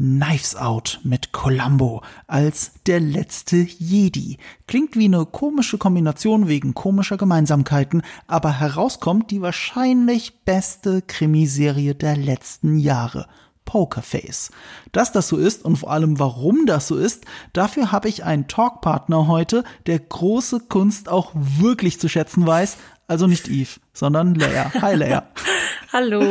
[0.00, 4.38] Knives Out mit Columbo als der letzte Jedi.
[4.66, 12.16] Klingt wie eine komische Kombination wegen komischer Gemeinsamkeiten, aber herauskommt die wahrscheinlich beste Krimiserie der
[12.16, 13.26] letzten Jahre.
[13.66, 14.52] Pokerface.
[14.90, 18.48] Dass das so ist und vor allem warum das so ist, dafür habe ich einen
[18.48, 22.78] Talkpartner heute, der große Kunst auch wirklich zu schätzen weiß.
[23.06, 24.72] Also nicht Eve, sondern Leia.
[24.80, 25.28] Hi Leia.
[25.92, 26.22] Hallo.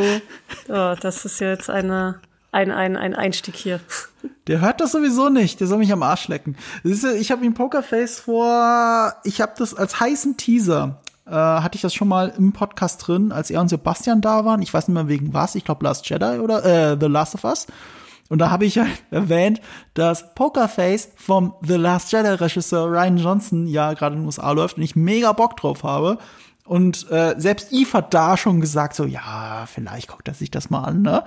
[0.68, 2.20] Oh, das ist jetzt eine
[2.52, 3.80] ein, ein, ein Einstieg hier.
[4.46, 5.60] Der hört das sowieso nicht.
[5.60, 6.56] Der soll mich am Arsch lecken.
[6.84, 11.94] Ich habe ihn Pokerface vor, ich habe das als heißen Teaser, äh, hatte ich das
[11.94, 14.62] schon mal im Podcast drin, als er und Sebastian da waren.
[14.62, 15.54] Ich weiß nicht mehr wegen was.
[15.54, 17.66] Ich glaube Last Jedi oder äh, The Last of Us.
[18.28, 19.60] Und da habe ich ja erwähnt,
[19.94, 24.76] dass Pokerface vom The Last Jedi Regisseur Ryan Johnson ja gerade in den USA läuft
[24.76, 26.18] und ich mega Bock drauf habe.
[26.64, 30.70] Und äh, selbst Eve hat da schon gesagt, so, ja, vielleicht guckt er sich das
[30.70, 31.24] mal an, ne?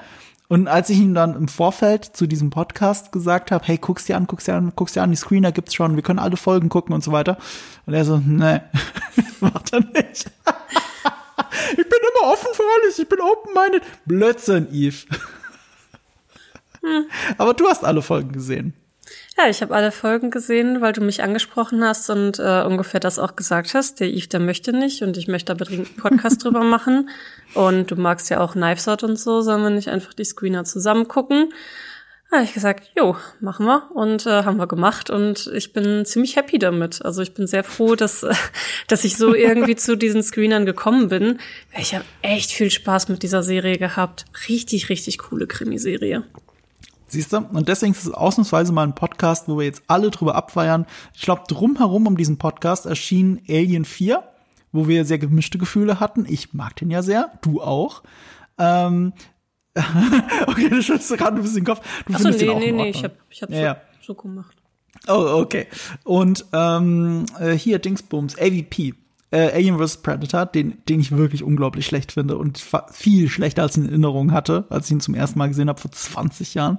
[0.49, 4.17] Und als ich ihm dann im Vorfeld zu diesem Podcast gesagt habe, hey, guck's dir
[4.17, 6.69] an, guck's dir an, guck's dir an, die Screener gibt's schon, wir können alle Folgen
[6.69, 7.37] gucken und so weiter.
[7.85, 8.61] Und er so, nee,
[9.39, 10.29] macht er nicht.
[11.71, 13.83] ich bin immer offen für alles, ich bin open-minded.
[14.05, 15.05] Blödsinn, Eve.
[16.83, 17.05] Hm.
[17.37, 18.73] Aber du hast alle Folgen gesehen.
[19.35, 23.17] Ja, ich habe alle Folgen gesehen, weil du mich angesprochen hast und äh, ungefähr das
[23.17, 23.99] auch gesagt hast.
[23.99, 27.09] Der Yves, der möchte nicht und ich möchte da dringend einen Podcast drüber machen.
[27.55, 30.65] Und du magst ja auch Knives Out und so, sollen wir nicht einfach die Screener
[30.65, 31.51] zusammen gucken?
[32.29, 36.05] Da habe ich gesagt, jo, machen wir und äh, haben wir gemacht und ich bin
[36.05, 37.03] ziemlich happy damit.
[37.03, 38.33] Also ich bin sehr froh, dass äh,
[38.87, 41.39] dass ich so irgendwie zu diesen Screenern gekommen bin.
[41.77, 44.25] Ich habe echt viel Spaß mit dieser Serie gehabt.
[44.47, 46.23] Richtig, richtig coole Krimiserie.
[47.13, 47.37] Siehst du?
[47.37, 50.87] Und deswegen ist es ausnahmsweise mal ein Podcast, wo wir jetzt alle drüber abfeiern.
[51.13, 54.23] Ich glaube, drumherum um diesen Podcast erschien Alien 4,
[54.71, 56.25] wo wir sehr gemischte Gefühle hatten.
[56.27, 58.01] Ich mag den ja sehr, du auch.
[58.57, 59.13] Ähm,
[60.47, 61.81] okay, du schüttelst gerade ein bisschen den Kopf.
[62.07, 63.77] Du Achso, nee, nee, nee, ich hab, ich hab ja, so, ja.
[64.01, 64.57] so gemacht.
[65.07, 65.67] Oh, okay.
[66.03, 68.95] Und ähm, äh, hier Dingsbums, AVP
[69.33, 69.97] äh, Alien vs.
[69.97, 74.31] Predator, den, den ich wirklich unglaublich schlecht finde und viel schlechter als ich in Erinnerung
[74.31, 76.77] hatte, als ich ihn zum ersten Mal gesehen habe vor 20 Jahren.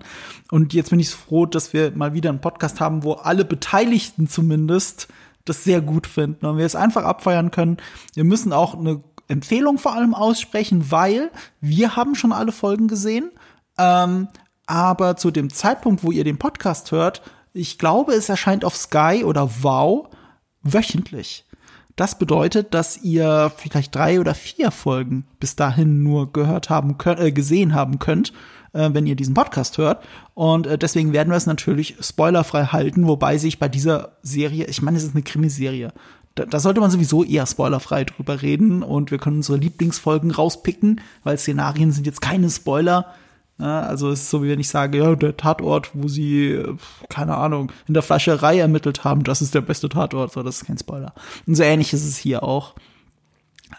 [0.53, 4.29] Und jetzt bin ich froh, dass wir mal wieder einen Podcast haben, wo alle Beteiligten
[4.29, 5.09] zumindest
[5.45, 7.79] das sehr gut finden und wir es einfach abfeiern können.
[8.15, 13.33] Wir müssen auch eine Empfehlung vor allem aussprechen, weil wir haben schon alle Folgen gesehen.
[13.79, 14.29] Ähm,
[14.67, 17.21] aber zu dem Zeitpunkt, wo ihr den Podcast hört,
[17.53, 20.09] ich glaube, es erscheint auf Sky oder Wow
[20.63, 21.45] wöchentlich.
[21.97, 27.21] Das bedeutet, dass ihr vielleicht drei oder vier Folgen bis dahin nur gehört haben könnt,
[27.21, 28.33] äh, gesehen haben könnt,
[28.73, 30.05] äh, wenn ihr diesen Podcast hört.
[30.35, 34.83] Und äh, deswegen werden wir es natürlich spoilerfrei halten, wobei sich bei dieser Serie, ich
[34.83, 35.93] meine, es ist eine Krimiserie.
[36.35, 41.01] Da, da sollte man sowieso eher spoilerfrei drüber reden und wir können unsere Lieblingsfolgen rauspicken,
[41.23, 43.15] weil Szenarien sind jetzt keine Spoiler.
[43.59, 46.61] Ja, also es ist so, wie wenn ich sage, ja, der Tatort, wo sie,
[47.09, 50.67] keine Ahnung, in der Fleischerei ermittelt haben, das ist der beste Tatort, so, das ist
[50.67, 51.15] kein Spoiler.
[51.47, 52.75] Und so ähnlich ist es hier auch.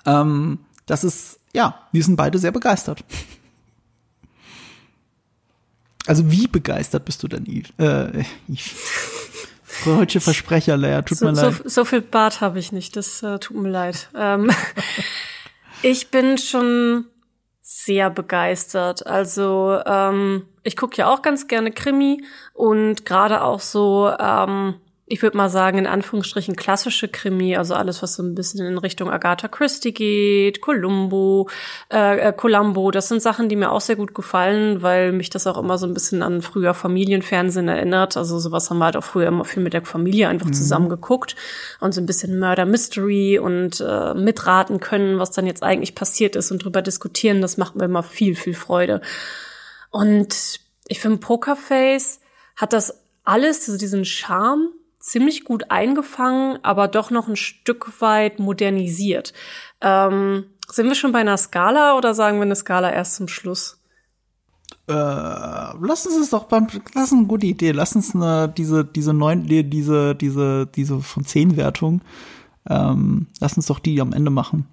[0.06, 3.03] Ähm, das ist, ja, wir sind beide sehr begeistert.
[6.07, 7.72] Also wie begeistert bist du denn, Yves?
[7.78, 8.75] Äh, Yves.
[9.84, 11.53] Deutsche Versprecher, Leia, tut so, mir leid.
[11.63, 14.09] So, so viel Bart habe ich nicht, das äh, tut mir leid.
[14.16, 14.52] Ähm,
[15.81, 17.06] ich bin schon
[17.78, 19.06] sehr begeistert.
[19.06, 24.75] Also ähm, ich gucke ja auch ganz gerne Krimi und gerade auch so ähm,
[25.08, 28.80] ich würde mal sagen, in Anführungsstrichen klassische Krimi, also alles, was so ein bisschen in
[28.80, 31.48] Richtung Agatha Christie geht, Columbo,
[31.94, 35.46] äh, äh, Columbo, das sind Sachen, die mir auch sehr gut gefallen, weil mich das
[35.46, 38.18] auch immer so ein bisschen an früher Familienfernsehen erinnert.
[38.18, 40.54] Also sowas haben wir halt auch früher immer viel mit der Familie einfach mhm.
[40.54, 41.36] zusammen geguckt
[41.82, 46.36] und so ein bisschen Murder Mystery und äh, mitraten können, was dann jetzt eigentlich passiert
[46.36, 49.02] ist und drüber diskutieren, das macht mir immer viel, viel Freude.
[49.92, 52.22] Und ich finde, Pokerface
[52.56, 54.70] hat das alles, also diesen Charme,
[55.06, 59.34] ziemlich gut eingefangen, aber doch noch ein Stück weit modernisiert.
[59.82, 63.80] Ähm, sind wir schon bei einer Skala oder sagen wir eine Skala erst zum Schluss?
[64.88, 67.72] Äh, lass uns es doch beim, das ist eine gute Idee.
[67.72, 72.01] Lass uns eine, diese, diese neun, diese, diese, diese von zehn Wertung,
[72.68, 74.68] ähm, lass uns doch die am Ende machen.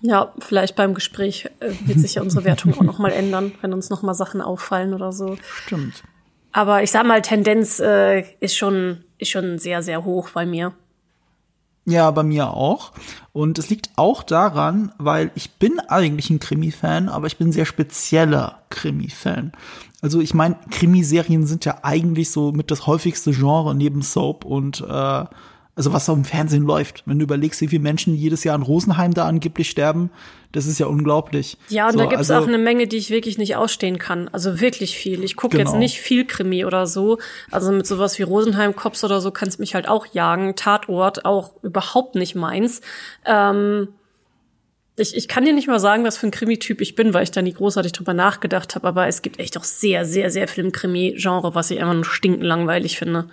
[0.00, 3.72] Ja, vielleicht beim Gespräch äh, wird sich ja unsere Wertung auch noch mal ändern, wenn
[3.72, 5.36] uns noch mal Sachen auffallen oder so.
[5.42, 6.04] Stimmt.
[6.52, 10.74] Aber ich sag mal, Tendenz äh, ist schon ist schon sehr, sehr hoch bei mir.
[11.84, 12.92] Ja, bei mir auch.
[13.32, 17.64] Und es liegt auch daran, weil ich bin eigentlich ein Krimi-Fan, aber ich bin sehr
[17.64, 19.52] spezieller Krimi-Fan.
[20.00, 24.80] Also ich meine, Krimiserien sind ja eigentlich so mit das häufigste Genre neben Soap und
[24.80, 25.24] äh,
[25.74, 27.02] Also was da im Fernsehen läuft.
[27.06, 30.10] Wenn du überlegst, wie viele Menschen jedes Jahr in Rosenheim da angeblich sterben,
[30.52, 31.56] das ist ja unglaublich.
[31.70, 34.28] Ja, und so, da gibt's also, auch eine Menge, die ich wirklich nicht ausstehen kann.
[34.28, 35.24] Also wirklich viel.
[35.24, 35.70] Ich gucke Genau.
[35.70, 37.18] jetzt nicht viel Krimi oder so.
[37.50, 40.56] Also mit sowas wie Rosenheim Cops oder so kann's mich halt auch jagen.
[40.56, 42.82] Tatort auch überhaupt nicht meins.
[43.24, 43.88] Ähm,
[44.96, 47.30] ich, ich kann dir nicht mal sagen, was für ein Krimi-Typ ich bin, weil ich
[47.30, 48.86] da nie großartig drüber nachgedacht habe.
[48.86, 52.04] Aber es gibt echt auch sehr, sehr, sehr viel im Krimi-Genre, was ich einfach nur
[52.04, 53.30] stinkend langweilig finde.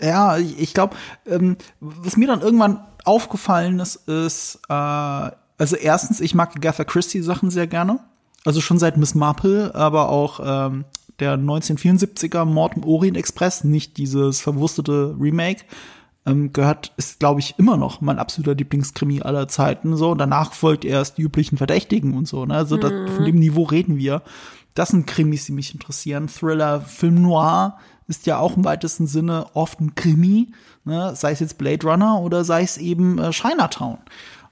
[0.00, 0.96] Ja, ich, ich glaube,
[1.26, 7.22] ähm, was mir dann irgendwann aufgefallen ist, ist, äh, also erstens, ich mag Agatha Christie
[7.22, 8.00] Sachen sehr gerne.
[8.44, 10.84] Also schon seit Miss Marple, aber auch ähm,
[11.18, 15.64] der 1974er Mord im Orient Express, nicht dieses verwurstete Remake,
[16.24, 19.96] ähm, gehört, ist, glaube ich, immer noch mein absoluter Lieblingskrimi aller Zeiten.
[19.96, 22.44] So, und danach folgt erst die üblichen Verdächtigen und so.
[22.46, 22.54] Ne?
[22.54, 24.22] Also das, von dem Niveau reden wir.
[24.74, 26.28] Das sind Krimis, die mich interessieren.
[26.28, 27.78] Thriller, Film Noir
[28.08, 30.52] ist ja auch im weitesten Sinne oft ein Krimi,
[30.84, 31.14] ne?
[31.14, 33.98] sei es jetzt Blade Runner oder sei es eben äh, Chinatown.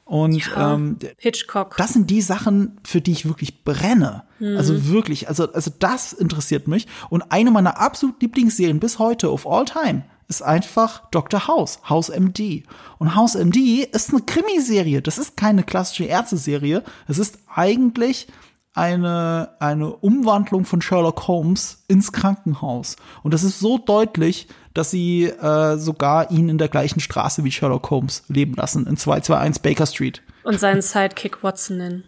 [0.04, 1.74] Und Ja, ähm, Hitchcock.
[1.78, 4.22] das sind die Sachen, für die ich wirklich brenne.
[4.38, 6.86] Also wirklich, also, also das interessiert mich.
[7.08, 11.48] Und eine meiner absolut Lieblingsserien bis heute of all time ist einfach Dr.
[11.48, 12.64] House, House MD.
[12.98, 15.00] Und House MD ist eine Krimiserie.
[15.02, 16.82] Das ist keine klassische Ärzteserie.
[17.08, 18.28] Es ist eigentlich
[18.76, 22.96] eine, eine Umwandlung von Sherlock Holmes ins Krankenhaus.
[23.22, 27.50] Und das ist so deutlich, dass sie äh, sogar ihn in der gleichen Straße wie
[27.50, 30.22] Sherlock Holmes leben lassen, in 221 Baker Street.
[30.44, 32.04] Und seinen Sidekick Watson nennen.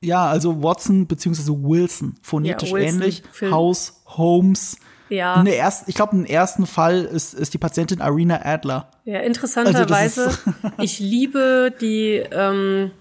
[0.00, 3.22] Ja, also Watson beziehungsweise Wilson, phonetisch Ja, Wilson, ähnlich.
[3.32, 3.52] Film.
[3.52, 4.78] House, Holmes.
[5.10, 5.40] Ja.
[5.40, 8.88] In der ersten, ich glaube, im ersten Fall ist, ist die Patientin Irina Adler.
[9.04, 10.38] Ja, interessanterweise, Also
[10.78, 12.92] ich liebe die, ähm,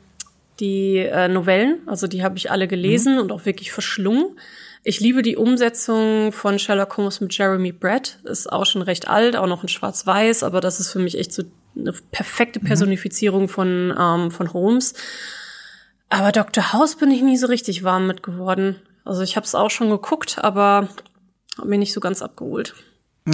[0.59, 3.21] die äh, Novellen, also die habe ich alle gelesen Mhm.
[3.21, 4.37] und auch wirklich verschlungen.
[4.83, 8.19] Ich liebe die Umsetzung von Sherlock Holmes mit Jeremy Brett.
[8.23, 11.33] Ist auch schon recht alt, auch noch in Schwarz-Weiß, aber das ist für mich echt
[11.33, 11.43] so
[11.77, 14.93] eine perfekte Personifizierung von, ähm, von Holmes.
[16.09, 16.73] Aber Dr.
[16.73, 18.77] House bin ich nie so richtig warm mit geworden.
[19.05, 20.89] Also ich habe es auch schon geguckt, aber
[21.57, 22.73] hab mir nicht so ganz abgeholt.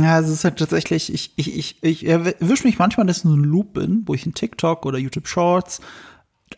[0.02, 3.30] Ja, es ist halt tatsächlich, ich, ich, ich, ich erwische mich manchmal, dass ich in
[3.30, 5.80] so einem Loop bin, wo ich in TikTok oder YouTube Shorts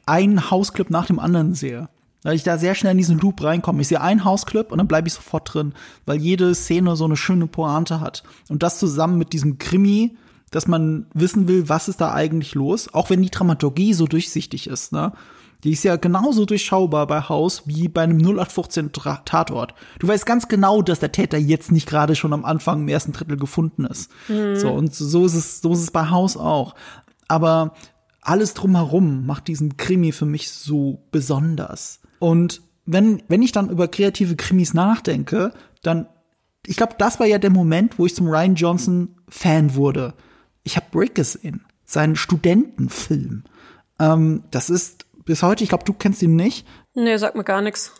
[0.05, 1.89] einen Hausclip nach dem anderen sehe.
[2.23, 3.81] Weil ich da sehr schnell in diesen Loop reinkomme.
[3.81, 5.73] Ich sehe einen Hausclip und dann bleibe ich sofort drin,
[6.05, 8.23] weil jede Szene so eine schöne Pointe hat.
[8.49, 10.17] Und das zusammen mit diesem Krimi,
[10.51, 14.67] dass man wissen will, was ist da eigentlich los, auch wenn die Dramaturgie so durchsichtig
[14.67, 15.13] ist, ne?
[15.63, 19.73] Die ist ja genauso durchschaubar bei Haus wie bei einem 0815 Tra- Tatort.
[19.97, 23.11] Du weißt ganz genau, dass der Täter jetzt nicht gerade schon am Anfang im ersten
[23.11, 24.11] Drittel gefunden ist.
[24.27, 26.75] So, und so ist es, so ist es bei Haus auch.
[27.27, 27.73] Aber
[28.27, 32.01] alles drumherum macht diesen Krimi für mich so besonders.
[32.19, 36.07] Und wenn, wenn ich dann über kreative Krimis nachdenke, dann,
[36.65, 40.13] ich glaube, das war ja der Moment, wo ich zum Ryan Johnson Fan wurde.
[40.63, 43.43] Ich habe Brick gesehen, seinen Studentenfilm.
[43.99, 46.67] Ähm, das ist bis heute, ich glaube, du kennst ihn nicht.
[46.95, 47.93] Nee, sag mir gar nichts.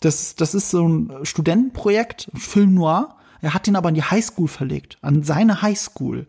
[0.00, 3.16] Das, das ist so ein Studentenprojekt, ein Film noir.
[3.40, 6.28] Er hat ihn aber an die Highschool verlegt, an seine Highschool.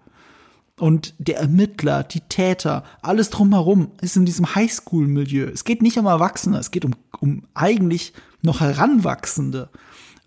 [0.84, 5.46] Und der Ermittler, die Täter, alles drumherum ist in diesem Highschool-Milieu.
[5.46, 6.92] Es geht nicht um Erwachsene, es geht um,
[7.22, 9.70] um eigentlich noch Heranwachsende.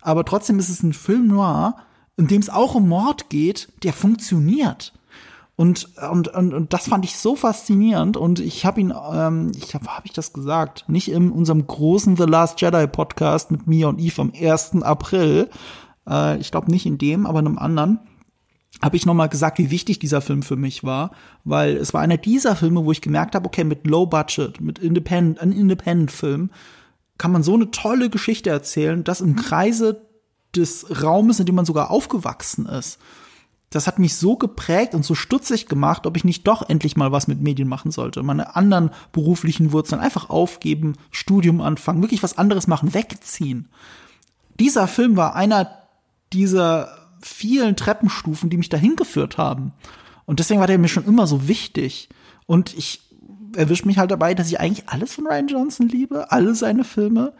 [0.01, 1.75] Aber trotzdem ist es ein Film noir,
[2.15, 4.93] in dem es auch um Mord geht, der funktioniert.
[5.55, 9.75] Und, und, und, und das fand ich so faszinierend und ich habe ihn, ähm, ich
[9.75, 13.89] habe hab ich das gesagt, nicht in unserem großen The Last Jedi Podcast mit Mia
[13.89, 14.81] und Eve am 1.
[14.81, 15.51] April,
[16.09, 17.99] äh, ich glaube nicht in dem, aber in einem anderen,
[18.81, 21.11] habe ich noch mal gesagt, wie wichtig dieser Film für mich war,
[21.43, 24.79] weil es war einer dieser Filme, wo ich gemerkt habe, okay, mit Low Budget, mit
[24.79, 26.51] Independent, ein Independent Film
[27.17, 30.05] kann man so eine tolle Geschichte erzählen, das im Kreise
[30.55, 32.99] des Raumes, in dem man sogar aufgewachsen ist
[33.69, 37.11] das hat mich so geprägt und so stutzig gemacht, ob ich nicht doch endlich mal
[37.11, 38.23] was mit Medien machen sollte.
[38.23, 43.67] Meine anderen beruflichen Wurzeln einfach aufgeben, Studium anfangen, wirklich was anderes machen, wegziehen.
[44.59, 45.69] Dieser Film war einer
[46.31, 49.73] dieser vielen Treppenstufen, die mich dahin geführt haben.
[50.25, 52.09] Und deswegen war der mir schon immer so wichtig.
[52.45, 53.01] Und ich
[53.55, 57.33] erwische mich halt dabei, dass ich eigentlich alles von Ryan Johnson liebe, alle seine Filme.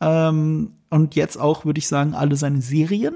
[0.00, 3.14] Ähm, und jetzt auch, würde ich sagen, alle seine Serien.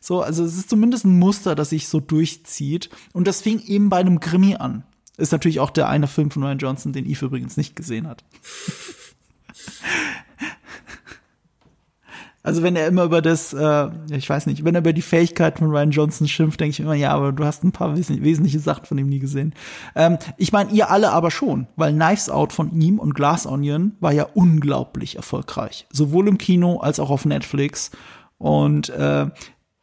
[0.00, 2.90] So, also es ist zumindest ein Muster, das sich so durchzieht.
[3.12, 4.84] Und das fing eben bei einem Krimi an.
[5.16, 8.24] Ist natürlich auch der eine Film von Ryan Johnson, den Eve übrigens nicht gesehen hat.
[12.42, 15.58] Also wenn er immer über das, äh, ich weiß nicht, wenn er über die Fähigkeiten
[15.58, 18.60] von Ryan Johnson schimpft, denke ich immer, ja, aber du hast ein paar wes wesentliche
[18.60, 19.54] Sachen von ihm nie gesehen.
[19.94, 23.92] Ähm, ich meine, ihr alle aber schon, weil Knives Out von ihm und Glass Onion
[24.00, 25.86] war ja unglaublich erfolgreich.
[25.92, 27.90] Sowohl im Kino als auch auf Netflix.
[28.38, 29.26] Und äh,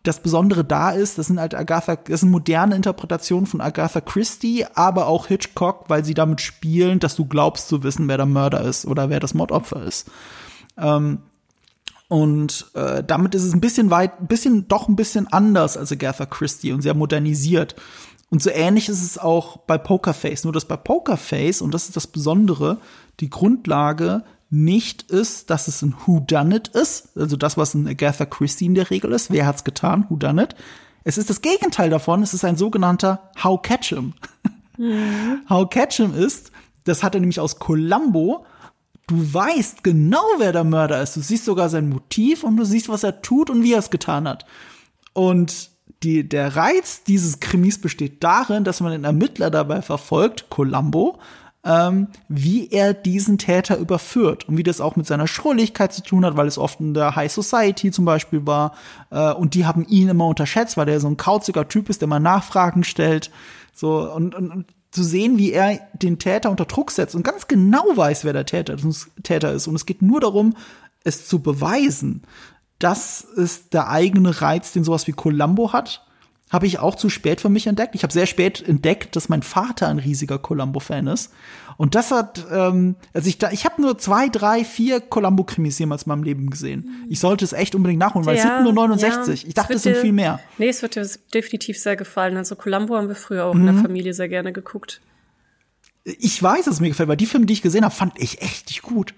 [0.02, 4.66] das Besondere da ist, das sind halt Agatha, das sind moderne Interpretationen von Agatha Christie,
[4.74, 8.62] aber auch Hitchcock, weil sie damit spielen, dass du glaubst zu wissen, wer der Mörder
[8.62, 10.10] ist oder wer das Mordopfer ist.
[10.78, 11.20] Ähm,
[12.08, 15.92] und äh, damit ist es ein bisschen weit, ein bisschen, doch ein bisschen anders als
[15.92, 17.76] Agatha Christie und sehr modernisiert.
[18.30, 20.44] Und so ähnlich ist es auch bei Pokerface.
[20.44, 22.78] Nur dass bei Pokerface, und das ist das Besondere,
[23.20, 27.88] die Grundlage nicht ist, dass es ein Who Done It ist, also das, was ein
[27.88, 29.32] Agatha Christie in der Regel ist.
[29.32, 30.06] Wer hat's getan?
[30.08, 30.56] Who Done It?
[31.04, 32.22] Es ist das Gegenteil davon.
[32.22, 34.14] Es ist ein sogenannter How Catch Him.
[34.80, 35.42] Mhm.
[35.50, 36.52] How Catch Him ist,
[36.84, 38.46] das hat er nämlich aus Columbo.
[39.08, 41.16] Du weißt genau, wer der Mörder ist.
[41.16, 43.90] Du siehst sogar sein Motiv und du siehst, was er tut und wie er es
[43.90, 44.46] getan hat.
[45.14, 45.72] Und
[46.04, 51.20] die, der Reiz dieses Krimis besteht darin, dass man den Ermittler dabei verfolgt, Columbo,
[51.64, 56.26] ähm, wie er diesen Täter überführt und wie das auch mit seiner Schrulligkeit zu tun
[56.26, 58.74] hat, weil es oft in der High Society zum Beispiel war.
[59.10, 62.10] Äh, und die haben ihn immer unterschätzt, weil der so ein kauziger Typ ist, der
[62.10, 63.32] mal Nachfragen stellt.
[63.74, 64.66] So, und, und, und
[64.98, 68.46] zu sehen, wie er den Täter unter Druck setzt und ganz genau weiß, wer der
[68.46, 69.68] Täter, ist.
[69.68, 70.56] Und es geht nur darum,
[71.04, 72.24] es zu beweisen.
[72.80, 76.07] Das ist der eigene Reiz, den sowas wie Columbo hat
[76.50, 77.94] habe ich auch zu spät für mich entdeckt.
[77.94, 81.34] Ich habe sehr spät entdeckt, dass mein Vater ein riesiger Columbo-Fan ist.
[81.75, 86.04] Und das hat, ähm, also ich da, ich habe nur zwei, drei, vier Columbo-Krimis jemals
[86.04, 86.86] in meinem Leben gesehen.
[86.86, 87.12] Mhm.
[87.12, 89.44] Ich sollte es echt unbedingt nachholen, weil ja, es sind nur 69.
[89.44, 90.39] Ja, ich dachte, es sind viel mehr.
[90.58, 92.38] Nee, es wird dir definitiv sehr gefallen.
[92.38, 93.68] Also Columbo haben wir früher auch mhm.
[93.68, 95.01] in der Familie sehr gerne geguckt.
[96.06, 98.42] Ich weiß, dass es mir gefällt, weil die Filme, die ich gesehen habe, fand ich
[98.42, 99.13] echt nicht gut.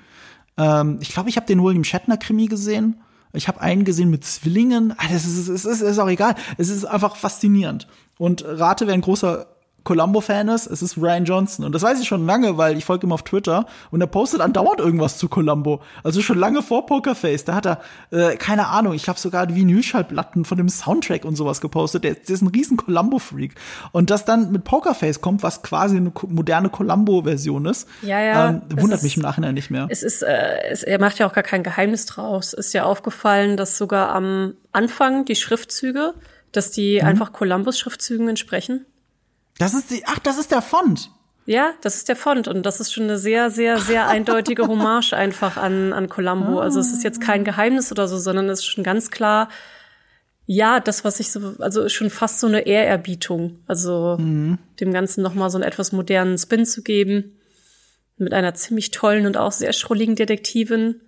[0.57, 2.99] Ähm, ich glaube, ich habe den William Shatner-Krimi gesehen.
[3.33, 4.93] Ich habe einen gesehen mit Zwillingen.
[4.97, 6.35] Ah, das ist, es ist, ist auch egal.
[6.57, 7.87] Es ist einfach faszinierend.
[8.17, 9.47] Und rate, wer ein großer
[9.83, 11.65] Columbo-Fan ist, es ist Ryan Johnson.
[11.65, 14.41] Und das weiß ich schon lange, weil ich folge ihm auf Twitter und er postet
[14.41, 15.81] andauernd irgendwas zu Columbo.
[16.03, 17.45] Also schon lange vor Pokerface.
[17.45, 17.81] Da hat er,
[18.11, 22.03] äh, keine Ahnung, ich habe sogar die Vinylschallplatten von dem Soundtrack und sowas gepostet.
[22.03, 23.55] Der, der ist ein riesen Columbo-Freak.
[23.91, 28.61] Und das dann mit Pokerface kommt, was quasi eine moderne Columbo-Version ist, ja, ja, ähm,
[28.71, 29.87] wundert ist, mich im Nachhinein nicht mehr.
[29.89, 32.53] Es ist, äh, es, er macht ja auch gar kein Geheimnis draus.
[32.53, 36.13] Ist ja aufgefallen, dass sogar am Anfang die Schriftzüge,
[36.51, 37.07] dass die mhm.
[37.07, 38.85] einfach Columbus-Schriftzügen entsprechen.
[39.59, 41.11] Das ist die, ach, das ist der Font.
[41.45, 45.13] Ja, das ist der Font und das ist schon eine sehr, sehr, sehr eindeutige Hommage
[45.13, 46.59] einfach an, an Columbo.
[46.59, 49.49] Also es ist jetzt kein Geheimnis oder so, sondern es ist schon ganz klar,
[50.45, 53.59] ja, das, was ich so, also schon fast so eine Ehrerbietung.
[53.67, 54.57] Also mhm.
[54.79, 57.35] dem Ganzen nochmal so einen etwas modernen Spin zu geben.
[58.17, 61.01] Mit einer ziemlich tollen und auch sehr schrulligen Detektivin,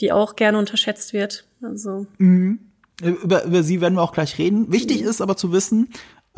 [0.00, 1.44] die auch gerne unterschätzt wird.
[1.62, 2.06] Also.
[2.18, 2.58] Mhm.
[3.02, 4.70] Über, über sie werden wir auch gleich reden.
[4.72, 5.08] Wichtig mhm.
[5.08, 5.88] ist aber zu wissen,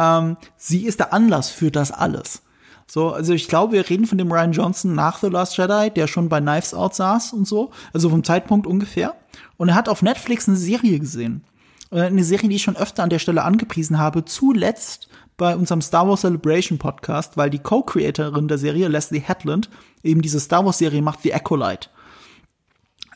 [0.02, 2.42] ähm, sie ist der Anlass für das alles.
[2.86, 6.06] So, also ich glaube, wir reden von dem Ryan Johnson nach The Last Jedi, der
[6.06, 9.14] schon bei Knives Out saß und so, also vom Zeitpunkt ungefähr.
[9.56, 11.44] Und er hat auf Netflix eine Serie gesehen.
[11.90, 15.80] Äh, eine Serie, die ich schon öfter an der Stelle angepriesen habe, zuletzt bei unserem
[15.80, 19.70] Star Wars Celebration Podcast, weil die Co-Creatorin der Serie, Leslie Hetland,
[20.02, 21.88] eben diese Star Wars Serie macht, The Acolyte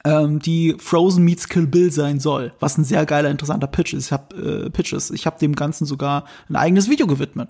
[0.06, 4.06] ähm, die Frozen meets Kill Bill sein soll, was ein sehr geiler, interessanter Pitch ist.
[4.06, 5.10] Ich hab, äh, Pitch ist.
[5.10, 7.48] Ich habe dem Ganzen sogar ein eigenes Video gewidmet.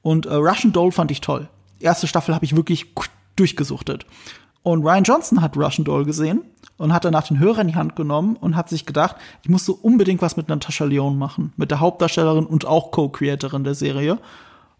[0.00, 1.50] Und äh, Russian Doll fand ich toll.
[1.80, 2.94] Erste Staffel habe ich wirklich
[3.36, 4.06] durchgesuchtet.
[4.62, 6.40] Und Ryan Johnson hat Russian Doll gesehen
[6.78, 9.66] und hat danach den Hörer in die Hand genommen und hat sich gedacht, ich muss
[9.66, 14.18] so unbedingt was mit Natascha Leon machen, mit der Hauptdarstellerin und auch Co-Creatorin der Serie.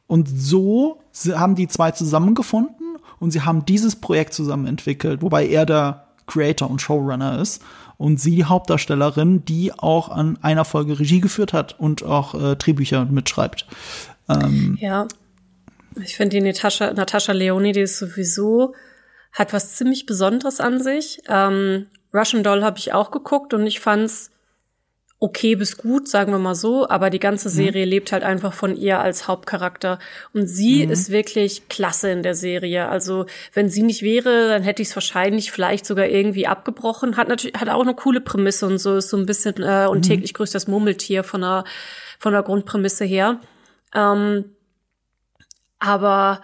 [0.07, 1.03] Und so
[1.35, 6.71] haben die zwei zusammengefunden und sie haben dieses Projekt zusammen entwickelt, wobei er der Creator
[6.71, 7.63] und Showrunner ist
[7.97, 12.57] und sie die Hauptdarstellerin, die auch an einer Folge Regie geführt hat und auch äh,
[12.57, 13.67] Drehbücher mitschreibt.
[14.29, 15.09] Ähm, ja,
[16.03, 18.75] ich finde die Natascha, Natascha Leoni, die ist sowieso,
[19.33, 21.21] hat was ziemlich Besonderes an sich.
[21.29, 24.31] Ähm, Russian Doll habe ich auch geguckt und ich fand's
[25.21, 27.53] okay bis gut, sagen wir mal so, aber die ganze mhm.
[27.53, 27.91] Serie mhm.
[27.91, 29.99] lebt halt einfach von ihr als Hauptcharakter.
[30.33, 30.93] Und sie mhm.
[30.93, 32.89] ist wirklich klasse in der Serie.
[32.89, 37.17] Also, wenn sie nicht wäre, dann hätte ich es wahrscheinlich vielleicht sogar irgendwie abgebrochen.
[37.17, 39.99] Hat natürlich, hat auch eine coole Prämisse und so, ist so ein bisschen, äh, und
[39.99, 40.03] mhm.
[40.03, 41.65] täglich grüßt das Murmeltier von der,
[42.21, 43.41] von der Grundprämisse her.
[43.95, 44.45] Ähm,
[45.81, 46.43] aber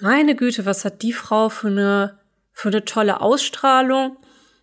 [0.00, 2.18] meine Güte, was hat die Frau für eine,
[2.52, 4.16] für eine tolle Ausstrahlung,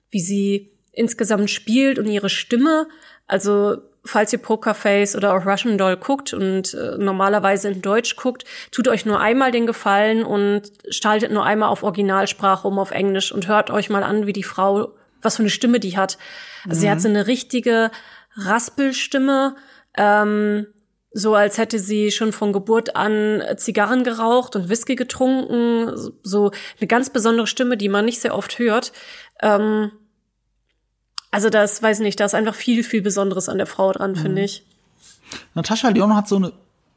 [0.09, 2.87] wie sie insgesamt spielt und ihre Stimme.
[3.27, 8.45] Also falls ihr Pokerface oder auch Russian Doll guckt und äh, normalerweise in Deutsch guckt,
[8.71, 13.31] tut euch nur einmal den Gefallen und schaltet nur einmal auf Originalsprache um auf Englisch
[13.31, 16.17] und hört euch mal an, wie die Frau, was für eine Stimme die hat.
[16.65, 16.81] Also mhm.
[16.81, 17.91] sie hat so eine richtige
[18.35, 19.55] Raspelstimme,
[19.95, 20.67] ähm,
[21.15, 25.91] so als hätte sie schon von Geburt an Zigarren geraucht und Whisky getrunken,
[26.23, 28.91] so eine ganz besondere Stimme, die man nicht sehr oft hört.
[29.39, 29.91] Ähm,
[31.33, 34.17] also das weiß nicht, da ist einfach viel, viel Besonderes an der Frau dran, mhm.
[34.17, 34.63] finde ich.
[35.55, 36.53] Natascha Leon hat so eine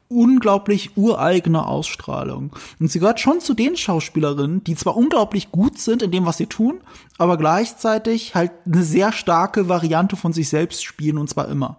[0.09, 2.55] unglaublich ureigene Ausstrahlung.
[2.79, 6.37] Und sie gehört schon zu den Schauspielerinnen, die zwar unglaublich gut sind in dem, was
[6.37, 6.81] sie tun,
[7.17, 11.77] aber gleichzeitig halt eine sehr starke Variante von sich selbst spielen und zwar immer.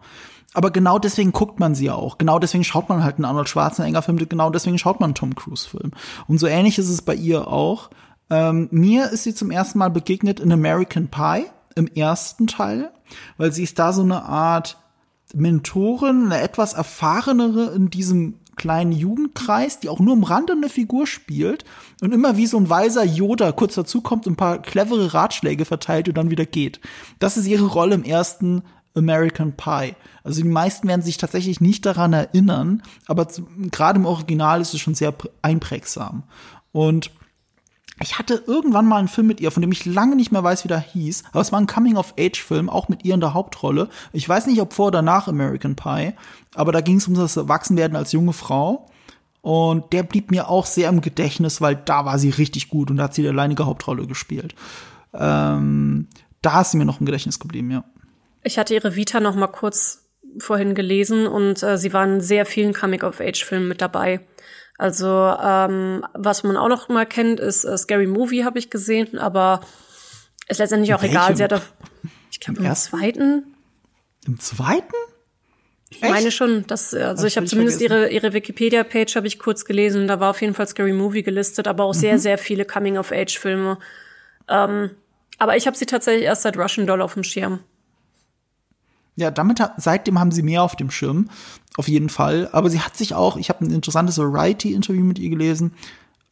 [0.52, 2.18] Aber genau deswegen guckt man sie ja auch.
[2.18, 5.92] Genau deswegen schaut man halt einen Arnold Schwarzenegger-Film, genau deswegen schaut man einen Tom Cruise-Film.
[6.26, 7.90] Und so ähnlich ist es bei ihr auch.
[8.30, 11.46] Ähm, mir ist sie zum ersten Mal begegnet in American Pie,
[11.78, 12.90] im ersten Teil,
[13.36, 14.78] weil sie ist da so eine Art
[15.34, 21.06] Mentorin, eine etwas erfahrenere in diesem kleinen Jugendkreis, die auch nur am Rande eine Figur
[21.06, 21.64] spielt
[22.02, 25.64] und immer wie so ein weiser Yoda kurz dazu kommt und ein paar clevere Ratschläge
[25.64, 26.80] verteilt und dann wieder geht.
[27.20, 28.62] Das ist ihre Rolle im ersten
[28.94, 29.94] American Pie.
[30.24, 33.28] Also die meisten werden sich tatsächlich nicht daran erinnern, aber
[33.70, 36.24] gerade im Original ist es schon sehr einprägsam.
[36.72, 37.12] Und
[38.00, 40.64] ich hatte irgendwann mal einen Film mit ihr, von dem ich lange nicht mehr weiß,
[40.64, 43.88] wie der hieß, aber es war ein Coming-of-Age-Film, auch mit ihr in der Hauptrolle.
[44.12, 46.12] Ich weiß nicht, ob vor oder nach American Pie,
[46.54, 48.88] aber da ging es um das Erwachsenwerden als junge Frau.
[49.40, 52.98] Und der blieb mir auch sehr im Gedächtnis, weil da war sie richtig gut und
[52.98, 54.54] da hat sie die alleinige Hauptrolle gespielt.
[55.14, 56.08] Ähm,
[56.42, 57.84] da ist sie mir noch im Gedächtnis geblieben, ja.
[58.42, 62.46] Ich hatte ihre Vita noch mal kurz vorhin gelesen und äh, sie war in sehr
[62.46, 64.20] vielen Coming-of-Age-Filmen mit dabei.
[64.78, 69.18] Also ähm, was man auch noch mal kennt, ist äh, Scary Movie habe ich gesehen,
[69.18, 69.60] aber
[70.46, 71.16] ist letztendlich auch Welche?
[71.16, 71.36] egal.
[71.36, 71.72] Sie hat auf,
[72.30, 73.54] ich glaube im, im zweiten.
[74.24, 74.94] Im zweiten?
[75.90, 79.64] Ich meine schon, dass also ich habe zumindest ihre ihre Wikipedia Page habe ich kurz
[79.64, 81.98] gelesen, da war auf jeden Fall Scary Movie gelistet, aber auch mhm.
[81.98, 83.78] sehr sehr viele Coming of Age Filme.
[84.48, 84.90] Ähm,
[85.38, 87.60] aber ich habe sie tatsächlich erst seit Russian Doll auf dem Schirm.
[89.18, 91.28] Ja, damit seitdem haben sie mehr auf dem Schirm,
[91.76, 92.48] auf jeden Fall.
[92.52, 95.72] Aber sie hat sich auch, ich habe ein interessantes Variety-Interview mit ihr gelesen.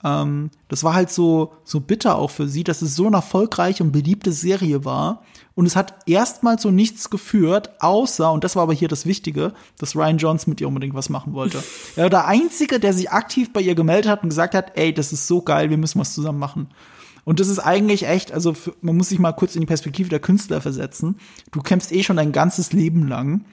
[0.05, 3.83] Ähm, das war halt so so bitter auch für sie, dass es so eine erfolgreiche
[3.83, 5.23] und beliebte Serie war.
[5.57, 9.53] Und es hat erstmal so nichts geführt, außer, und das war aber hier das Wichtige,
[9.79, 11.61] dass Ryan Johnson mit ihr unbedingt was machen wollte.
[11.97, 14.93] Er war der Einzige, der sich aktiv bei ihr gemeldet hat und gesagt hat, ey,
[14.95, 16.69] das ist so geil, wir müssen was zusammen machen.
[17.27, 20.09] Und das ist eigentlich echt, also für, man muss sich mal kurz in die Perspektive
[20.09, 21.17] der Künstler versetzen.
[21.51, 23.45] Du kämpfst eh schon dein ganzes Leben lang.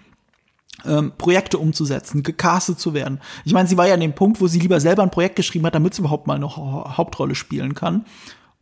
[0.85, 3.19] Ähm, Projekte umzusetzen, gecastet zu werden.
[3.45, 5.65] Ich meine, sie war ja an dem Punkt, wo sie lieber selber ein Projekt geschrieben
[5.65, 8.05] hat, damit sie überhaupt mal eine Hauptrolle spielen kann.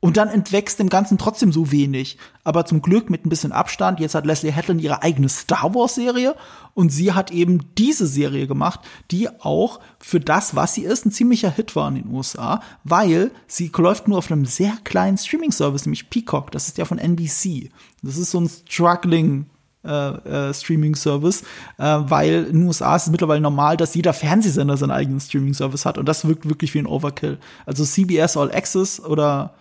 [0.01, 2.17] Und dann entwächst dem Ganzen trotzdem so wenig.
[2.43, 3.99] Aber zum Glück mit ein bisschen Abstand.
[3.99, 6.35] Jetzt hat Leslie Hetland ihre eigene Star Wars Serie
[6.73, 8.79] und sie hat eben diese Serie gemacht,
[9.11, 13.29] die auch für das, was sie ist, ein ziemlicher Hit war in den USA, weil
[13.45, 16.49] sie läuft nur auf einem sehr kleinen Streaming Service, nämlich Peacock.
[16.51, 17.69] Das ist ja von NBC.
[18.01, 19.45] Das ist so ein struggling
[19.83, 21.41] äh, äh, Streaming-Service,
[21.77, 25.85] äh, weil in den USA ist es mittlerweile normal, dass jeder Fernsehsender seinen eigenen Streaming-Service
[25.85, 27.39] hat und das wirkt wirklich wie ein Overkill.
[27.65, 29.55] Also CBS All Access oder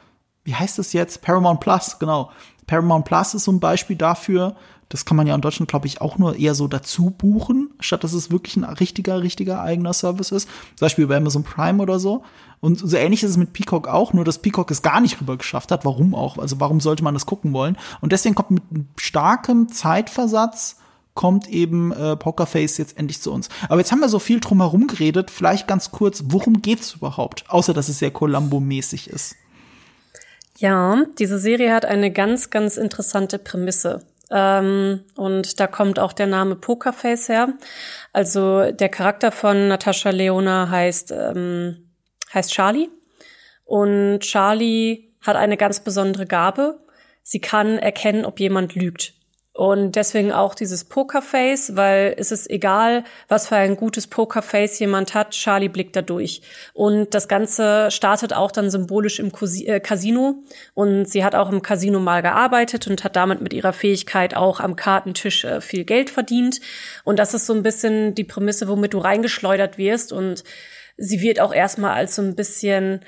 [0.44, 1.22] wie heißt das jetzt?
[1.22, 2.31] Paramount Plus, genau.
[2.66, 4.57] Paramount Plus ist so ein Beispiel dafür.
[4.88, 8.03] Das kann man ja in Deutschland, glaube ich, auch nur eher so dazu buchen, statt
[8.03, 10.48] dass es wirklich ein richtiger, richtiger eigener Service ist.
[10.74, 12.24] Zum Beispiel bei Amazon Prime oder so.
[12.61, 15.37] Und so ähnlich ist es mit Peacock auch, nur dass Peacock es gar nicht rüber
[15.37, 15.85] geschafft hat.
[15.85, 16.38] Warum auch?
[16.38, 17.79] Also warum sollte man das gucken wollen?
[18.00, 18.62] Und deswegen kommt mit
[18.96, 20.76] starkem Zeitversatz
[21.14, 23.48] kommt eben äh, Pokerface jetzt endlich zu uns.
[23.68, 25.31] Aber jetzt haben wir so viel drum herum geredet.
[25.31, 27.44] Vielleicht ganz kurz, worum geht's überhaupt?
[27.48, 29.37] Außer, dass es sehr Columbo-mäßig ist.
[30.61, 34.01] Ja, diese Serie hat eine ganz, ganz interessante Prämisse.
[34.31, 37.55] Ähm, und da kommt auch der Name Pokerface her.
[38.12, 41.90] Also der Charakter von Natascha Leona heißt, ähm,
[42.35, 42.90] heißt Charlie.
[43.64, 46.79] Und Charlie hat eine ganz besondere Gabe.
[47.23, 49.14] Sie kann erkennen, ob jemand lügt.
[49.61, 55.12] Und deswegen auch dieses Pokerface, weil es ist egal, was für ein gutes Pokerface jemand
[55.12, 56.40] hat, Charlie blickt da durch.
[56.73, 59.31] Und das Ganze startet auch dann symbolisch im
[59.66, 60.42] äh, Casino.
[60.73, 64.61] Und sie hat auch im Casino mal gearbeitet und hat damit mit ihrer Fähigkeit auch
[64.61, 66.62] am Kartentisch äh, viel Geld verdient.
[67.05, 70.11] Und das ist so ein bisschen die Prämisse, womit du reingeschleudert wirst.
[70.11, 70.42] Und
[70.96, 73.05] sie wird auch erstmal als so ein bisschen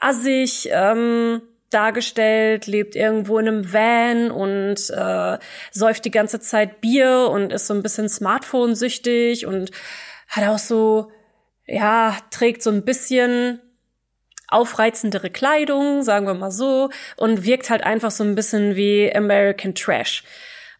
[0.00, 5.38] assig, ähm, dargestellt, lebt irgendwo in einem Van und äh,
[5.70, 9.70] säuft die ganze Zeit Bier und ist so ein bisschen Smartphone-süchtig und
[10.28, 11.10] hat auch so,
[11.66, 13.60] ja, trägt so ein bisschen
[14.48, 19.74] aufreizendere Kleidung, sagen wir mal so, und wirkt halt einfach so ein bisschen wie American
[19.74, 20.24] Trash.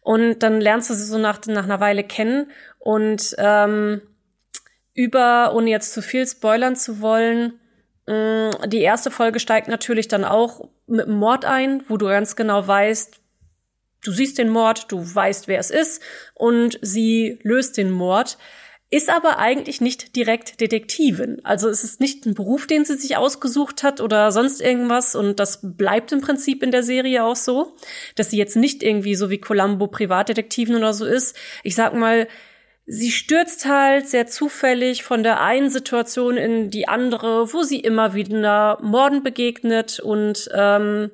[0.01, 4.01] Und dann lernst du sie so nach, nach einer Weile kennen und ähm,
[4.93, 7.59] über, ohne jetzt zu viel spoilern zu wollen,
[8.07, 12.67] die erste Folge steigt natürlich dann auch mit einem Mord ein, wo du ganz genau
[12.67, 13.19] weißt,
[14.03, 16.01] du siehst den Mord, du weißt, wer es ist
[16.33, 18.37] und sie löst den Mord,
[18.89, 21.43] ist aber eigentlich nicht direkt Detektivin.
[21.43, 25.39] Also es ist nicht ein Beruf, den sie sich ausgesucht hat oder sonst irgendwas und
[25.39, 27.75] das bleibt im Prinzip in der Serie auch so,
[28.15, 31.35] dass sie jetzt nicht irgendwie so wie Columbo Privatdetektivin oder so ist.
[31.63, 32.27] Ich sag mal,
[32.85, 38.13] sie stürzt halt sehr zufällig von der einen Situation in die andere, wo sie immer
[38.13, 41.11] wieder Morden begegnet und ähm,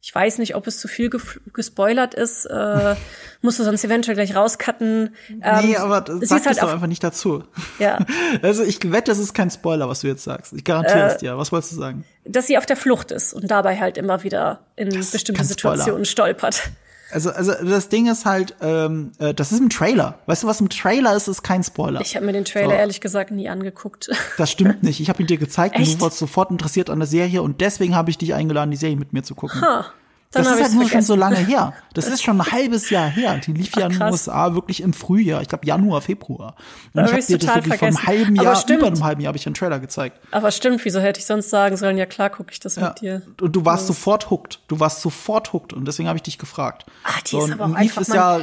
[0.00, 1.20] ich weiß nicht, ob es zu viel ge
[1.52, 2.46] gespoilert ist.
[2.46, 2.94] Äh,
[3.42, 5.14] musst du sonst eventuell gleich rauscutten.
[5.42, 7.44] Ähm, nee, aber sag halt doch einfach nicht dazu.
[7.78, 7.98] Ja.
[8.42, 10.52] Also ich wette, das ist kein Spoiler, was du jetzt sagst.
[10.52, 11.36] Ich garantiere äh, es dir.
[11.36, 12.04] Was wolltest du sagen?
[12.24, 16.04] Dass sie auf der Flucht ist und dabei halt immer wieder in das bestimmte Situationen
[16.04, 16.70] stolpert.
[17.10, 20.18] Also, also das Ding ist halt, ähm, äh, das ist ein Trailer.
[20.26, 22.00] Weißt du, was ein Trailer ist, ist kein Spoiler.
[22.00, 22.74] Ich habe mir den Trailer so.
[22.74, 24.10] ehrlich gesagt nie angeguckt.
[24.36, 25.00] Das stimmt nicht.
[25.00, 25.88] Ich habe ihn dir gezeigt Echt?
[25.88, 28.76] und du warst sofort interessiert an der Serie und deswegen habe ich dich eingeladen, die
[28.76, 29.60] Serie mit mir zu gucken.
[29.60, 29.84] Huh.
[30.30, 30.90] Dann das ist halt nur vergessen.
[30.90, 31.72] schon so lange her.
[31.94, 33.38] Das ist schon ein halbes Jahr her.
[33.38, 35.40] Die lief Ach, ja in den USA wirklich im Frühjahr.
[35.40, 36.54] Ich glaube Januar, Februar.
[36.92, 37.78] Und ich habe dir das wirklich vergessen.
[37.78, 40.20] vor einem halben Jahr, über einem halben Jahr habe ich einen Trailer gezeigt.
[40.30, 42.88] Aber stimmt, wieso hätte ich sonst sagen sollen, ja klar gucke ich das ja.
[42.88, 43.22] mit dir.
[43.40, 43.86] Und du warst ja.
[43.88, 44.60] sofort hooked.
[44.68, 46.84] Du warst sofort hooked und deswegen habe ich dich gefragt.
[47.04, 48.40] Ach, die so, ist aber auch einfach ist ja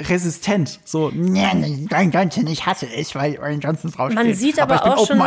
[0.00, 0.80] resistent.
[0.84, 4.24] So, nee, dein Johnson, ich hasse es, weil Ryan Johnson draufsteht.
[4.24, 5.18] Man sieht aber, aber auch schon,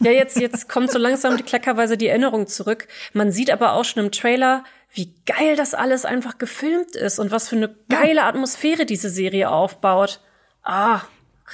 [0.00, 2.88] ja, jetzt, jetzt kommt so langsam die kleckerweise die Erinnerung zurück.
[3.12, 7.30] Man sieht aber auch schon im Trailer, wie geil das alles einfach gefilmt ist und
[7.30, 10.20] was für eine geile Atmosphäre diese Serie aufbaut.
[10.64, 11.00] Ah,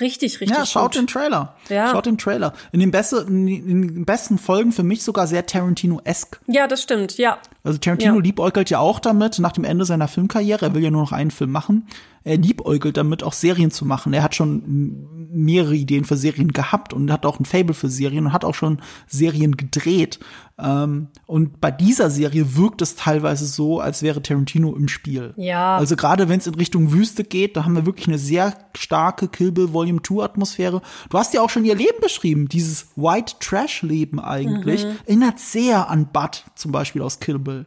[0.00, 0.56] richtig, richtig.
[0.56, 1.02] Ja, schaut gut.
[1.02, 1.54] den Trailer.
[1.68, 1.90] Ja.
[1.90, 2.54] Schaut den Trailer.
[2.72, 6.40] In den, beste, in den besten Folgen für mich sogar sehr Tarantino-esk.
[6.46, 7.38] Ja, das stimmt, ja.
[7.62, 8.20] Also Tarantino ja.
[8.20, 11.30] liebäugelt ja auch damit, nach dem Ende seiner Filmkarriere, er will ja nur noch einen
[11.30, 11.86] Film machen,
[12.26, 14.12] er liebäugelt damit, auch Serien zu machen.
[14.12, 18.26] Er hat schon mehrere Ideen für Serien gehabt und hat auch ein Fable für Serien
[18.26, 20.18] und hat auch schon Serien gedreht.
[20.58, 25.34] Ähm, und bei dieser Serie wirkt es teilweise so, als wäre Tarantino im Spiel.
[25.36, 25.76] Ja.
[25.76, 29.28] Also gerade wenn es in Richtung Wüste geht, da haben wir wirklich eine sehr starke
[29.28, 30.82] Kill Bill Volume 2 Atmosphäre.
[31.08, 34.84] Du hast ja auch schon ihr Leben beschrieben, dieses White Trash Leben eigentlich.
[34.84, 34.96] Mhm.
[35.06, 37.66] Erinnert sehr an Bud zum Beispiel aus Kill Bill.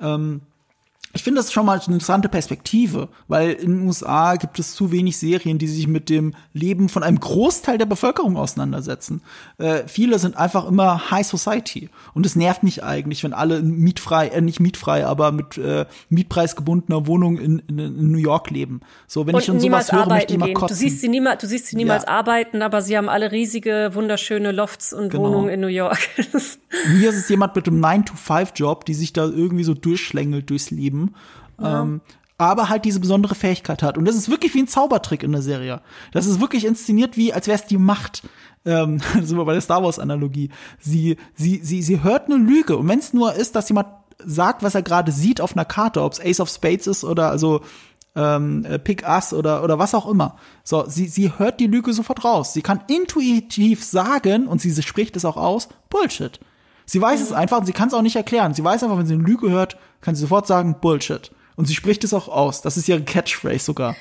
[0.00, 0.42] Ähm,
[1.16, 4.92] ich finde das schon mal eine interessante Perspektive, weil in den USA gibt es zu
[4.92, 9.22] wenig Serien, die sich mit dem Leben von einem Großteil der Bevölkerung auseinandersetzen.
[9.56, 14.28] Äh, viele sind einfach immer High Society und es nervt mich eigentlich, wenn alle mietfrei,
[14.28, 18.80] äh, nicht mietfrei, aber mit äh, mietpreisgebundener Wohnung in, in, in, New York leben.
[19.06, 20.76] So, wenn und ich schon sowas höre, möchte ich immer kotzen.
[20.76, 22.10] Du siehst sie niemals, du siehst sie niemals ja.
[22.10, 25.24] arbeiten, aber sie haben alle riesige, wunderschöne Lofts und genau.
[25.24, 25.98] Wohnungen in New York.
[26.98, 31.05] Hier ist es jemand mit einem 9-to-5-Job, die sich da irgendwie so durchschlängelt durchs Leben
[31.60, 31.82] ja.
[31.82, 32.00] Ähm,
[32.38, 33.96] aber halt diese besondere Fähigkeit hat.
[33.96, 35.80] Und das ist wirklich wie ein Zaubertrick in der Serie.
[36.12, 38.22] Das ist wirklich inszeniert wie, als wäre es die Macht.
[38.64, 40.50] Ähm, sind wir bei der Star Wars-Analogie.
[40.78, 42.76] Sie, sie, sie, sie hört eine Lüge.
[42.76, 43.88] Und wenn es nur ist, dass jemand
[44.18, 47.30] sagt, was er gerade sieht auf einer Karte, ob es Ace of Spades ist oder
[47.30, 47.62] also
[48.14, 50.36] ähm, äh, Pick Us oder, oder was auch immer.
[50.64, 52.52] So, sie, sie hört die Lüge sofort raus.
[52.52, 56.40] Sie kann intuitiv sagen, und sie spricht es auch aus, Bullshit.
[56.86, 58.54] Sie weiß es einfach und sie kann es auch nicht erklären.
[58.54, 61.32] Sie weiß einfach, wenn sie eine Lüge hört, kann sie sofort sagen Bullshit.
[61.56, 62.62] Und sie spricht es auch aus.
[62.62, 63.96] Das ist ihre Catchphrase sogar.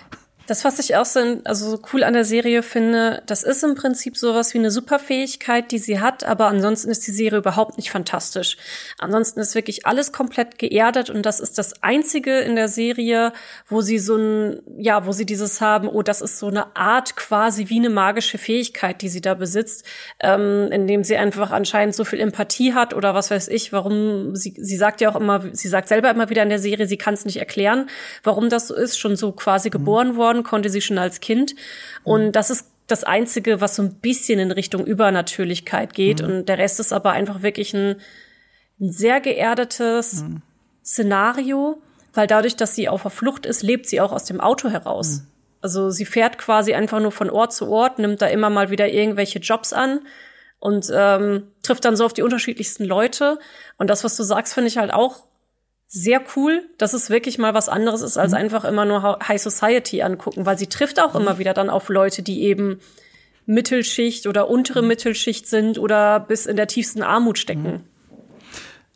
[0.47, 3.73] Das, was ich auch so, also so cool an der Serie finde, das ist im
[3.73, 7.89] Prinzip sowas wie eine Superfähigkeit, die sie hat, aber ansonsten ist die Serie überhaupt nicht
[7.89, 8.57] fantastisch.
[8.99, 13.33] Ansonsten ist wirklich alles komplett geerdet und das ist das einzige in der Serie,
[13.67, 17.15] wo sie so ein, ja, wo sie dieses haben, oh, das ist so eine Art
[17.15, 19.83] quasi wie eine magische Fähigkeit, die sie da besitzt,
[20.19, 24.53] ähm, indem sie einfach anscheinend so viel Empathie hat oder was weiß ich, warum sie,
[24.57, 27.15] sie sagt ja auch immer, sie sagt selber immer wieder in der Serie, sie kann
[27.15, 27.89] es nicht erklären,
[28.23, 29.71] warum das so ist, schon so quasi mhm.
[29.71, 31.55] geboren worden Frauen konnte sie schon als Kind.
[32.03, 36.21] Und das ist das Einzige, was so ein bisschen in Richtung Übernatürlichkeit geht.
[36.21, 36.27] Mhm.
[36.27, 37.95] Und der Rest ist aber einfach wirklich ein,
[38.79, 40.41] ein sehr geerdetes mhm.
[40.83, 41.81] Szenario,
[42.13, 45.21] weil dadurch, dass sie auf der Flucht ist, lebt sie auch aus dem Auto heraus.
[45.21, 45.27] Mhm.
[45.61, 48.87] Also sie fährt quasi einfach nur von Ort zu Ort, nimmt da immer mal wieder
[48.87, 50.01] irgendwelche Jobs an
[50.59, 53.39] und ähm, trifft dann so auf die unterschiedlichsten Leute.
[53.77, 55.23] Und das, was du sagst, finde ich halt auch
[55.95, 58.39] sehr cool, dass es wirklich mal was anderes ist, als mhm.
[58.39, 61.21] einfach immer nur High Society angucken, weil sie trifft auch mhm.
[61.21, 62.81] immer wieder dann auf Leute, die eben
[63.45, 64.89] Mittelschicht oder untere mhm.
[64.89, 67.63] Mittelschicht sind oder bis in der tiefsten Armut stecken.
[67.63, 67.81] Mhm.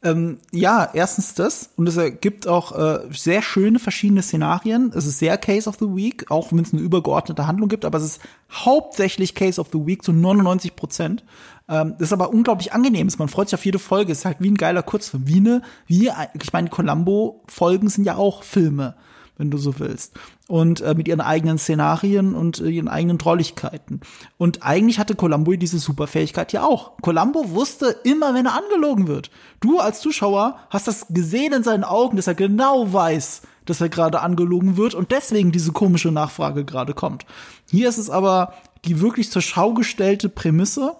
[0.01, 1.71] Ähm, ja, erstens das.
[1.77, 4.91] Und es ergibt auch äh, sehr schöne verschiedene Szenarien.
[4.93, 7.97] Es ist sehr Case of the Week, auch wenn es eine übergeordnete Handlung gibt, aber
[7.97, 11.23] es ist hauptsächlich Case of the Week zu 99 Prozent.
[11.69, 13.09] Ähm, das ist aber unglaublich angenehm.
[13.17, 14.11] Man freut sich auf jede Folge.
[14.11, 15.27] Es ist halt wie ein geiler Kurzfilm.
[15.27, 18.95] Wie eine, wie, ich meine, Columbo-Folgen sind ja auch Filme
[19.39, 20.19] wenn du so willst.
[20.47, 24.01] Und äh, mit ihren eigenen Szenarien und äh, ihren eigenen Trolligkeiten.
[24.37, 26.97] Und eigentlich hatte Columbo diese Superfähigkeit ja auch.
[26.97, 29.31] Columbo wusste immer, wenn er angelogen wird.
[29.61, 33.89] Du als Zuschauer hast das gesehen in seinen Augen, dass er genau weiß, dass er
[33.89, 37.25] gerade angelogen wird und deswegen diese komische Nachfrage gerade kommt.
[37.71, 38.53] Hier ist es aber
[38.85, 40.95] die wirklich zur Schau gestellte Prämisse,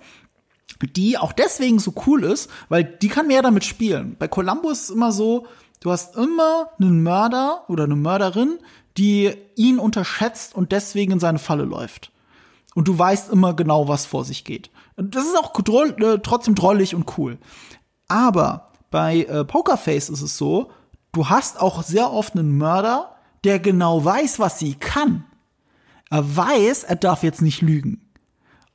[0.87, 4.15] die auch deswegen so cool ist, weil die kann mehr damit spielen.
[4.17, 5.45] Bei Columbo ist es immer so,
[5.79, 8.59] Du hast immer einen Mörder oder eine Mörderin,
[8.97, 12.11] die ihn unterschätzt und deswegen in seine Falle läuft.
[12.75, 14.69] Und du weißt immer genau, was vor sich geht.
[14.97, 17.37] Das ist auch droll, äh, trotzdem drollig und cool.
[18.07, 20.71] Aber bei äh, Pokerface ist es so,
[21.13, 23.15] du hast auch sehr oft einen Mörder,
[23.45, 25.23] der genau weiß, was sie kann.
[26.09, 28.08] Er weiß, er darf jetzt nicht lügen.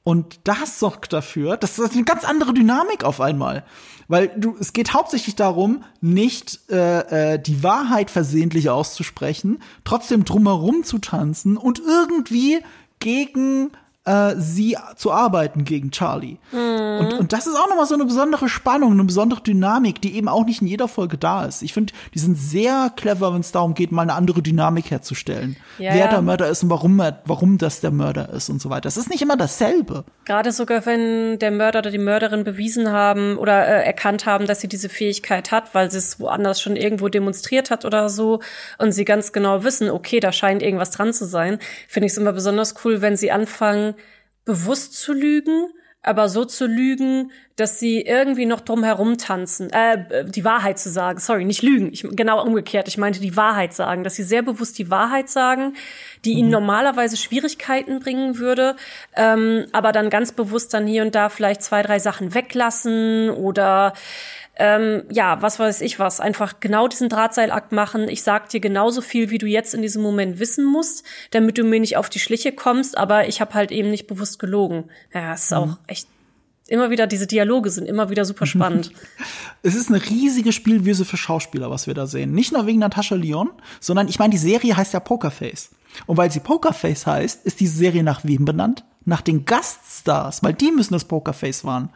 [0.05, 3.65] Und das sorgt dafür, das ist eine ganz andere Dynamik auf einmal.
[4.07, 10.85] Weil du, es geht hauptsächlich darum, nicht äh, äh, die Wahrheit versehentlich auszusprechen, trotzdem drumherum
[10.85, 12.61] zu tanzen und irgendwie
[12.99, 13.71] gegen
[14.05, 16.39] äh, sie zu arbeiten gegen Charlie.
[16.53, 16.99] Mhm.
[16.99, 20.29] Und, und das ist auch nochmal so eine besondere Spannung, eine besondere Dynamik, die eben
[20.29, 21.63] auch nicht in jeder Folge da ist.
[21.63, 25.57] Ich finde, die sind sehr clever, wenn es darum geht, mal eine andere Dynamik herzustellen.
[25.79, 26.09] Ja, wer ja.
[26.09, 28.83] der Mörder ist und warum, er, warum das der Mörder ist und so weiter.
[28.83, 30.05] Das ist nicht immer dasselbe.
[30.27, 34.61] Gerade sogar, wenn der Mörder oder die Mörderin bewiesen haben oder äh, erkannt haben, dass
[34.61, 38.41] sie diese Fähigkeit hat, weil sie es woanders schon irgendwo demonstriert hat oder so
[38.79, 42.19] und sie ganz genau wissen, okay, da scheint irgendwas dran zu sein, finde ich es
[42.19, 43.94] immer besonders cool, wenn sie anfangen,
[44.45, 45.69] bewusst zu lügen,
[46.05, 50.91] aber so zu lügen, dass sie irgendwie noch drum herum tanzen, äh, die Wahrheit zu
[50.91, 54.43] sagen, sorry, nicht lügen, ich, genau umgekehrt, ich meinte die Wahrheit sagen, dass sie sehr
[54.43, 55.75] bewusst die Wahrheit sagen,
[56.25, 56.39] die mhm.
[56.39, 58.77] ihnen normalerweise Schwierigkeiten bringen würde,
[59.17, 63.95] ähm, aber dann ganz bewusst dann hier und da vielleicht zwei, drei Sachen weglassen oder
[64.57, 68.09] ähm, ja, was weiß ich was, einfach genau diesen Drahtseilakt machen.
[68.09, 71.65] Ich sag dir genauso viel, wie du jetzt in diesem Moment wissen musst, damit du
[71.65, 74.85] mir nicht auf die Schliche kommst, aber ich habe halt eben nicht bewusst gelogen.
[75.13, 75.57] Ja, es ist mhm.
[75.57, 76.09] auch echt
[76.69, 78.93] immer wieder, diese Dialoge sind immer wieder super spannend.
[79.63, 82.33] es ist eine riesige Spielwiese für Schauspieler, was wir da sehen.
[82.33, 85.71] Nicht nur wegen Natascha Lyon, sondern ich meine, die Serie heißt ja Pokerface.
[86.07, 88.85] Und weil sie Pokerface heißt, ist diese Serie nach wem benannt?
[89.05, 91.91] Nach den Gaststars, weil die müssen das Pokerface waren.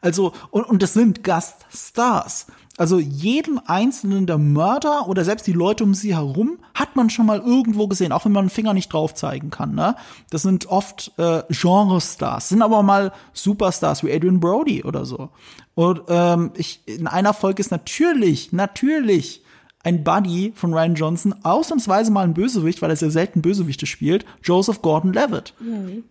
[0.00, 2.46] Also, und, und das sind Gaststars.
[2.78, 7.26] Also jeden einzelnen der Mörder oder selbst die Leute um sie herum hat man schon
[7.26, 9.74] mal irgendwo gesehen, auch wenn man den Finger nicht drauf zeigen kann.
[9.74, 9.94] Ne?
[10.30, 15.28] Das sind oft äh, Genre-Stars, sind aber mal Superstars wie Adrian Brody oder so.
[15.74, 19.42] Und ähm, ich, in einer Folge ist natürlich, natürlich
[19.84, 24.24] ein Buddy von Ryan Johnson, ausnahmsweise mal ein Bösewicht, weil er sehr selten Bösewichte spielt,
[24.42, 25.54] Joseph Gordon-Levitt.
[25.60, 26.04] Mhm.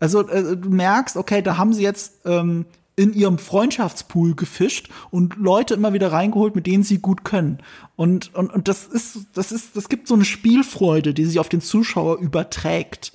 [0.00, 5.36] Also äh, du merkst, okay, da haben sie jetzt ähm, in ihrem Freundschaftspool gefischt und
[5.36, 7.58] Leute immer wieder reingeholt, mit denen sie gut können.
[7.94, 11.50] Und, und, und das ist, das ist, das gibt so eine Spielfreude, die sich auf
[11.50, 13.12] den Zuschauer überträgt.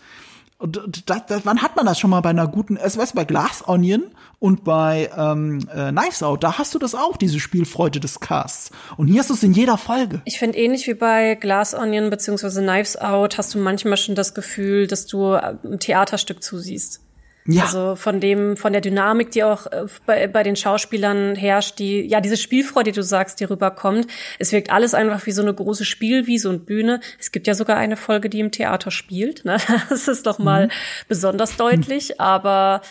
[0.61, 3.25] Und das, das, wann hat man das schon mal bei einer guten, also weißt bei
[3.25, 4.03] Glass Onion
[4.37, 8.71] und bei ähm, äh, Knives Out, da hast du das auch, diese Spielfreude des Casts.
[8.95, 10.21] Und hier hast du es in jeder Folge.
[10.25, 14.35] Ich finde ähnlich wie bei Glass Onion beziehungsweise Knives Out hast du manchmal schon das
[14.35, 17.01] Gefühl, dass du äh, ein Theaterstück zusiehst.
[17.45, 17.63] Ja.
[17.63, 22.01] Also von dem, von der Dynamik, die auch äh, bei, bei den Schauspielern herrscht, die,
[22.01, 24.07] ja, diese Spielfreude, die du sagst, die rüberkommt.
[24.37, 26.99] Es wirkt alles einfach wie so eine große Spielwiese und Bühne.
[27.19, 29.45] Es gibt ja sogar eine Folge, die im Theater spielt.
[29.45, 29.57] Ne?
[29.89, 30.71] Das ist doch mal mhm.
[31.07, 32.81] besonders deutlich, aber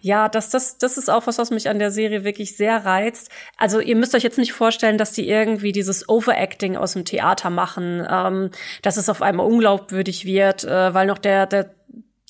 [0.00, 3.30] ja, das, das, das ist auch was, was mich an der Serie wirklich sehr reizt.
[3.56, 7.50] Also ihr müsst euch jetzt nicht vorstellen, dass die irgendwie dieses Overacting aus dem Theater
[7.50, 8.50] machen, ähm,
[8.82, 11.74] dass es auf einmal unglaubwürdig wird, äh, weil noch der, der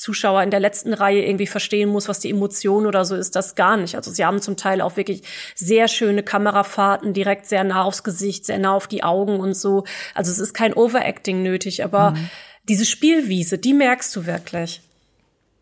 [0.01, 3.55] Zuschauer in der letzten Reihe irgendwie verstehen muss, was die Emotion oder so ist, das
[3.55, 3.97] gar nicht.
[3.97, 5.23] Also sie haben zum Teil auch wirklich
[5.55, 9.85] sehr schöne Kamerafahrten, direkt sehr nah aufs Gesicht, sehr nah auf die Augen und so.
[10.15, 12.31] Also es ist kein Overacting nötig, aber mhm.
[12.67, 14.81] diese Spielwiese, die merkst du wirklich.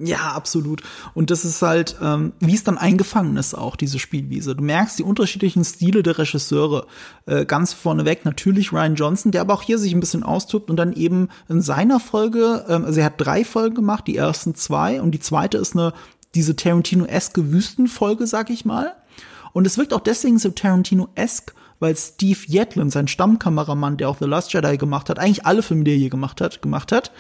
[0.01, 0.83] Ja, absolut.
[1.15, 4.55] Und das ist halt, ähm, wie es dann eingefangen ist, auch diese Spielwiese.
[4.55, 6.87] Du merkst die unterschiedlichen Stile der Regisseure.
[7.27, 10.77] Äh, ganz vorneweg natürlich Ryan Johnson, der aber auch hier sich ein bisschen austobt und
[10.77, 15.03] dann eben in seiner Folge, ähm, also er hat drei Folgen gemacht, die ersten zwei
[15.03, 15.93] und die zweite ist eine,
[16.35, 18.95] diese Tarantino-eske Wüstenfolge, sag ich mal.
[19.53, 24.27] Und es wirkt auch deswegen so Tarantino-esk, weil Steve Yetlin, sein Stammkameramann, der auch The
[24.27, 27.11] Last Jedi gemacht hat, eigentlich alle Filme, die er je gemacht hat, gemacht hat,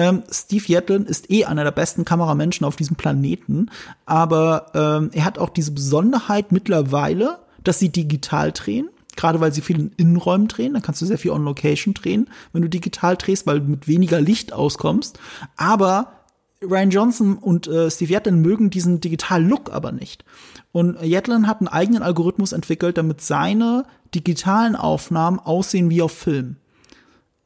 [0.00, 3.70] ähm, Steve Yetlin ist eh einer der besten Kameramenschen auf diesem Planeten,
[4.06, 8.88] aber ähm, er hat auch diese Besonderheit mittlerweile, dass sie digital drehen.
[9.16, 12.30] Gerade weil sie viel in Innenräumen drehen, dann kannst du sehr viel on Location drehen,
[12.52, 15.18] wenn du digital drehst, weil du mit weniger Licht auskommst.
[15.56, 16.12] Aber
[16.62, 20.24] Ryan Johnson und äh, Steve Yetlin mögen diesen digitalen Look aber nicht.
[20.72, 23.84] Und Yetlin hat einen eigenen Algorithmus entwickelt, damit seine
[24.14, 26.56] digitalen Aufnahmen aussehen wie auf Film.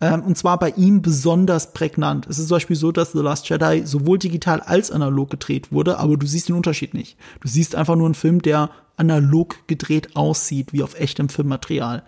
[0.00, 2.26] Ähm, und zwar bei ihm besonders prägnant.
[2.26, 5.98] Es ist zum Beispiel so, dass The Last Jedi sowohl digital als analog gedreht wurde,
[5.98, 7.16] aber du siehst den Unterschied nicht.
[7.40, 12.02] Du siehst einfach nur einen Film, der analog gedreht aussieht, wie auf echtem Filmmaterial.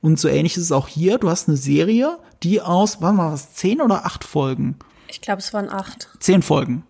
[0.00, 1.18] Und so ähnlich ist es auch hier.
[1.18, 4.76] Du hast eine Serie, die aus, wann war das, zehn oder acht Folgen?
[5.08, 6.08] Ich glaube, es waren acht.
[6.20, 6.84] Zehn Folgen.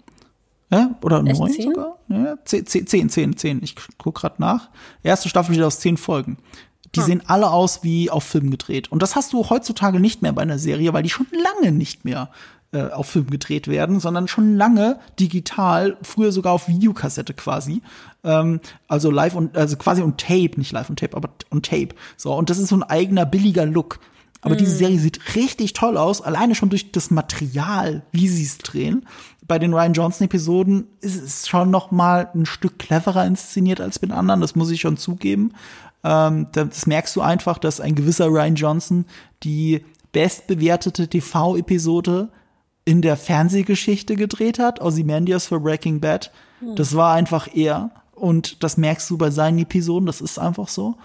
[0.70, 1.70] Ja, oder Echt neun zehn?
[1.72, 1.98] sogar?
[2.08, 3.61] Ja, zehn, zehn, zehn, zehn.
[3.62, 4.68] Ich guck gerade nach.
[5.02, 6.37] Erste Staffel steht aus zehn Folgen.
[6.94, 7.07] Die hm.
[7.07, 8.90] sehen alle aus wie auf Film gedreht.
[8.90, 12.05] Und das hast du heutzutage nicht mehr bei einer Serie, weil die schon lange nicht
[12.05, 12.31] mehr
[12.72, 17.83] äh, auf Film gedreht werden, sondern schon lange digital, früher sogar auf Videokassette quasi.
[18.24, 21.88] Ähm, also live und also quasi on Tape, nicht live on Tape, aber on Tape.
[22.16, 24.01] So, und das ist so ein eigener billiger Look.
[24.40, 24.59] Aber mm.
[24.59, 24.77] diese.
[24.77, 29.07] Serie sieht richtig toll aus, alleine schon durch das Material, wie sie es drehen.
[29.46, 33.98] Bei den Ryan Johnson Episoden ist es schon noch mal ein Stück cleverer inszeniert als
[33.98, 35.55] bei den anderen, das muss ich schon zugeben.
[36.04, 39.04] Ähm, das merkst du einfach, dass ein gewisser Ryan Johnson
[39.42, 42.28] die bestbewertete TV-Episode
[42.84, 46.32] in der Fernsehgeschichte gedreht hat, Ozymandias für Breaking Bad.
[46.61, 46.76] Hm.
[46.76, 47.90] Das war einfach er.
[48.14, 50.96] Und das merkst du bei seinen Episoden, das ist einfach so.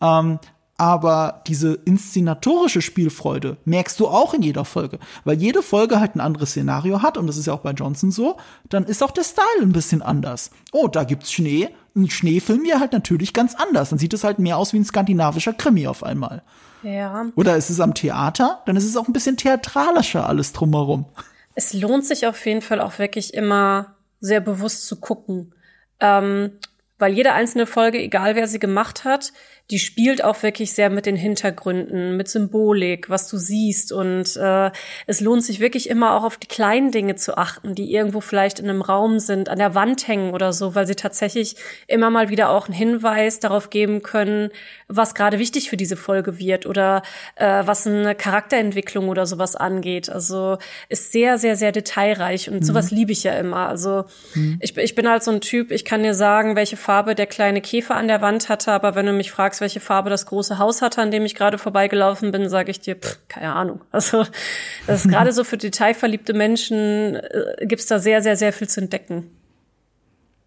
[0.00, 0.38] Ähm,
[0.80, 6.20] aber diese inszenatorische Spielfreude merkst du auch in jeder Folge, weil jede Folge halt ein
[6.20, 8.36] anderes Szenario hat und das ist ja auch bei Johnson so,
[8.68, 10.52] dann ist auch der Style ein bisschen anders.
[10.70, 14.38] Oh, da gibt's Schnee, ein Schneefilm ja halt natürlich ganz anders, dann sieht es halt
[14.38, 16.42] mehr aus wie ein skandinavischer Krimi auf einmal.
[16.82, 17.26] Ja.
[17.34, 21.06] Oder ist es am Theater, dann ist es auch ein bisschen theatralischer alles drumherum.
[21.54, 25.54] Es lohnt sich auf jeden Fall auch wirklich immer sehr bewusst zu gucken.
[26.00, 26.52] Ähm,
[26.98, 29.32] weil jede einzelne Folge, egal wer sie gemacht hat,
[29.70, 33.92] die spielt auch wirklich sehr mit den Hintergründen, mit Symbolik, was du siehst.
[33.92, 34.70] Und äh,
[35.06, 38.60] es lohnt sich wirklich immer auch auf die kleinen Dinge zu achten, die irgendwo vielleicht
[38.60, 42.30] in einem Raum sind, an der Wand hängen oder so, weil sie tatsächlich immer mal
[42.30, 44.50] wieder auch einen Hinweis darauf geben können,
[44.88, 47.02] was gerade wichtig für diese Folge wird oder
[47.36, 50.08] äh, was eine Charakterentwicklung oder sowas angeht.
[50.08, 50.56] Also
[50.88, 52.62] ist sehr, sehr, sehr detailreich und mhm.
[52.62, 53.68] sowas liebe ich ja immer.
[53.68, 54.56] Also mhm.
[54.62, 57.60] ich, ich bin halt so ein Typ, ich kann dir sagen, welche Farbe der kleine
[57.60, 60.58] Käfer an der Wand hatte, aber wenn du mich fragst, fragst, welche Farbe das große
[60.58, 63.80] Haus hatte, an dem ich gerade vorbeigelaufen bin, sage ich dir, pff, keine Ahnung.
[63.90, 64.24] Also
[64.86, 68.80] das ist gerade so für detailverliebte Menschen äh, gibt's da sehr, sehr, sehr viel zu
[68.80, 69.30] entdecken.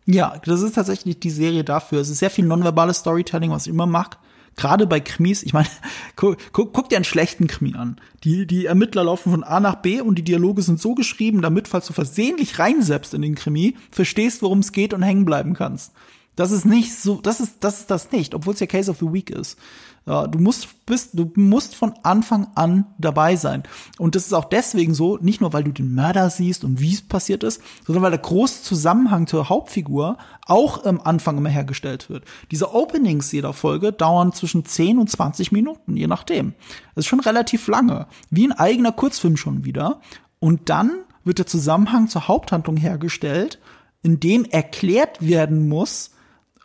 [0.05, 1.99] Ja, das ist tatsächlich die Serie dafür.
[1.99, 4.17] Es ist sehr viel nonverbales Storytelling, was ich immer mag.
[4.55, 5.67] Gerade bei Krimis, ich meine,
[6.15, 7.97] guck, guck, guck dir einen schlechten Krimi an.
[8.23, 11.67] Die, die Ermittler laufen von A nach B und die Dialoge sind so geschrieben, damit,
[11.67, 15.91] falls du versehentlich reinseppst in den Krimi, verstehst, worum es geht und hängen bleiben kannst.
[16.35, 18.97] Das ist nicht so, das ist, das ist das nicht, obwohl es ja Case of
[18.99, 19.57] the Week ist.
[20.05, 23.61] Du musst, bist, du musst von Anfang an dabei sein.
[23.99, 26.93] Und das ist auch deswegen so, nicht nur weil du den Mörder siehst und wie
[26.93, 30.17] es passiert ist, sondern weil der große Zusammenhang zur Hauptfigur
[30.47, 32.25] auch am Anfang immer hergestellt wird.
[32.49, 36.55] Diese Openings jeder Folge dauern zwischen 10 und 20 Minuten, je nachdem.
[36.95, 38.07] Das ist schon relativ lange.
[38.31, 40.01] Wie ein eigener Kurzfilm schon wieder.
[40.39, 40.91] Und dann
[41.23, 43.59] wird der Zusammenhang zur Haupthandlung hergestellt,
[44.01, 46.09] in dem erklärt werden muss,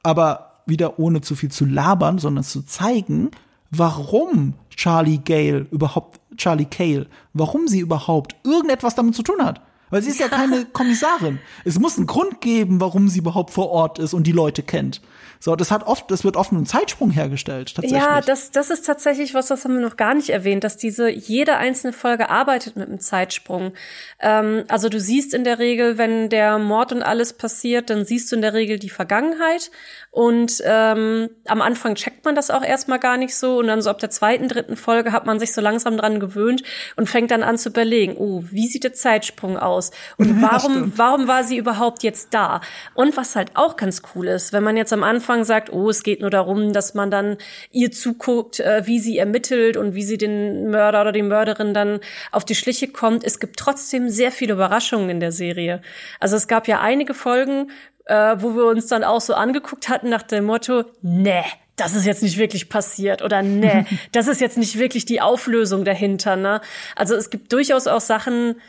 [0.06, 3.32] aber wieder ohne zu viel zu labern, sondern zu zeigen,
[3.72, 9.60] warum Charlie Gale überhaupt, Charlie Cale, warum sie überhaupt irgendetwas damit zu tun hat.
[9.90, 11.38] Weil sie ist ja keine Kommissarin.
[11.64, 15.00] Es muss einen Grund geben, warum sie überhaupt vor Ort ist und die Leute kennt.
[15.38, 18.00] So, das hat oft, das wird oft einen Zeitsprung hergestellt, tatsächlich.
[18.00, 21.08] Ja, das, das ist tatsächlich was, das haben wir noch gar nicht erwähnt, dass diese,
[21.08, 23.72] jede einzelne Folge arbeitet mit einem Zeitsprung.
[24.18, 28.32] Ähm, also du siehst in der Regel, wenn der Mord und alles passiert, dann siehst
[28.32, 29.70] du in der Regel die Vergangenheit
[30.16, 33.90] und ähm, am Anfang checkt man das auch erstmal gar nicht so und dann so
[33.90, 36.62] ab der zweiten, dritten Folge hat man sich so langsam dran gewöhnt
[36.96, 41.28] und fängt dann an zu überlegen, oh, wie sieht der Zeitsprung aus und warum, warum
[41.28, 42.62] war sie überhaupt jetzt da?
[42.94, 46.02] Und was halt auch ganz cool ist, wenn man jetzt am Anfang sagt, oh, es
[46.02, 47.36] geht nur darum, dass man dann
[47.70, 52.00] ihr zuguckt, äh, wie sie ermittelt und wie sie den Mörder oder die Mörderin dann
[52.32, 53.22] auf die Schliche kommt.
[53.22, 55.82] Es gibt trotzdem sehr viele Überraschungen in der Serie.
[56.20, 57.70] Also es gab ja einige Folgen,
[58.06, 61.44] äh, wo wir uns dann auch so angeguckt hatten nach dem Motto, ne,
[61.76, 65.84] das ist jetzt nicht wirklich passiert oder ne, das ist jetzt nicht wirklich die Auflösung
[65.84, 66.36] dahinter.
[66.36, 66.60] Ne?
[66.94, 68.60] Also es gibt durchaus auch Sachen,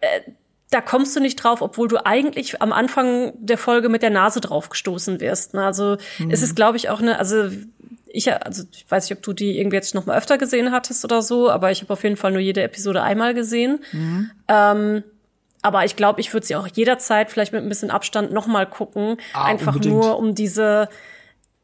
[0.00, 0.20] äh,
[0.70, 4.40] da kommst du nicht drauf, obwohl du eigentlich am Anfang der Folge mit der Nase
[4.40, 5.54] drauf gestoßen wirst.
[5.54, 5.64] Ne?
[5.64, 6.30] Also mhm.
[6.30, 7.48] es ist, glaube ich, auch eine, also
[8.06, 11.04] ich, also ich weiß nicht, ob du die irgendwie jetzt noch mal öfter gesehen hattest
[11.04, 13.80] oder so, aber ich habe auf jeden Fall nur jede Episode einmal gesehen.
[13.92, 14.30] Mhm.
[14.48, 15.04] Ähm,
[15.62, 18.66] aber ich glaube, ich würde sie auch jederzeit vielleicht mit ein bisschen Abstand noch mal
[18.66, 19.94] gucken, ah, einfach unbedingt.
[19.94, 20.88] nur um diese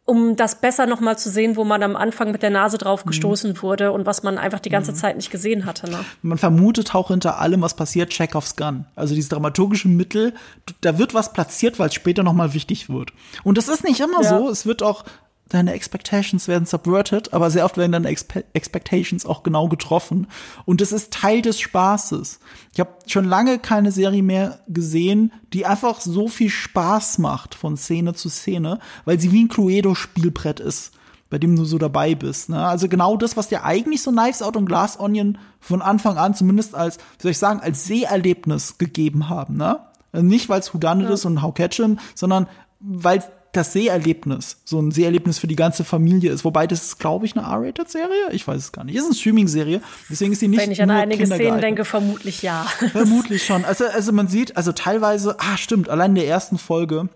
[0.07, 3.04] um das besser noch mal zu sehen, wo man am Anfang mit der Nase drauf
[3.04, 3.09] mhm.
[3.09, 3.62] gestoßen mhm.
[3.62, 4.96] wurde und was man einfach die ganze mhm.
[4.96, 5.90] Zeit nicht gesehen hatte.
[5.90, 6.04] Ne?
[6.20, 8.85] Man vermutet auch hinter allem, was passiert, Chekhovs Gun.
[8.96, 10.35] Also dieses dramaturgische Mittel,
[10.83, 13.12] da wird was platziert, weil es später noch mal wichtig wird.
[13.44, 14.28] Und das ist nicht immer ja.
[14.28, 14.48] so.
[14.50, 15.04] Es wird auch
[15.48, 20.26] deine Expectations werden subverted, aber sehr oft werden deine Expe Expectations auch genau getroffen.
[20.64, 22.40] Und es ist Teil des Spaßes.
[22.72, 27.76] Ich habe schon lange keine Serie mehr gesehen, die einfach so viel Spaß macht von
[27.76, 30.92] Szene zu Szene, weil sie wie ein Cluedo-Spielbrett ist,
[31.28, 32.49] bei dem du so dabei bist.
[32.49, 32.64] Ne?
[32.64, 36.34] Also genau das, was dir eigentlich so Knives Out und Glass Onion von Anfang an
[36.34, 39.57] zumindest als, wie soll ich sagen, als Seherlebnis gegeben haben.
[39.57, 39.80] Ne?
[40.11, 41.14] Also nicht, weil es Whodunit ja.
[41.14, 42.47] ist und How Catch 'em, sondern
[42.80, 43.22] weil
[43.57, 46.44] das Seherlebnis so ein Seherlebnis für die ganze Familie ist.
[46.44, 48.32] Wobei das ist, glaube ich, eine R-Rated-Serie.
[48.32, 48.96] Ich weiß es gar nicht.
[48.96, 49.80] Ist eine Streaming-Serie.
[50.11, 52.66] Deswegen ist sie nicht Wenn ich an einige Szenen denke, vermutlich ja.
[52.92, 53.64] Vermutlich schon.
[53.64, 57.09] Also, also man sieht, also teilweise, ah, stimmt, allein in der ersten Folge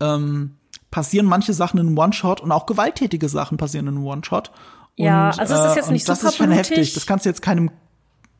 [0.00, 0.56] ähm,
[0.90, 4.50] passieren manche Sachen in One-Shot und auch gewalttätige Sachen passieren in One-Shot.
[4.96, 6.94] Ja, Und, also es ist jetzt und nicht Das super ist schon heftig.
[6.94, 7.70] Das kannst du jetzt keinem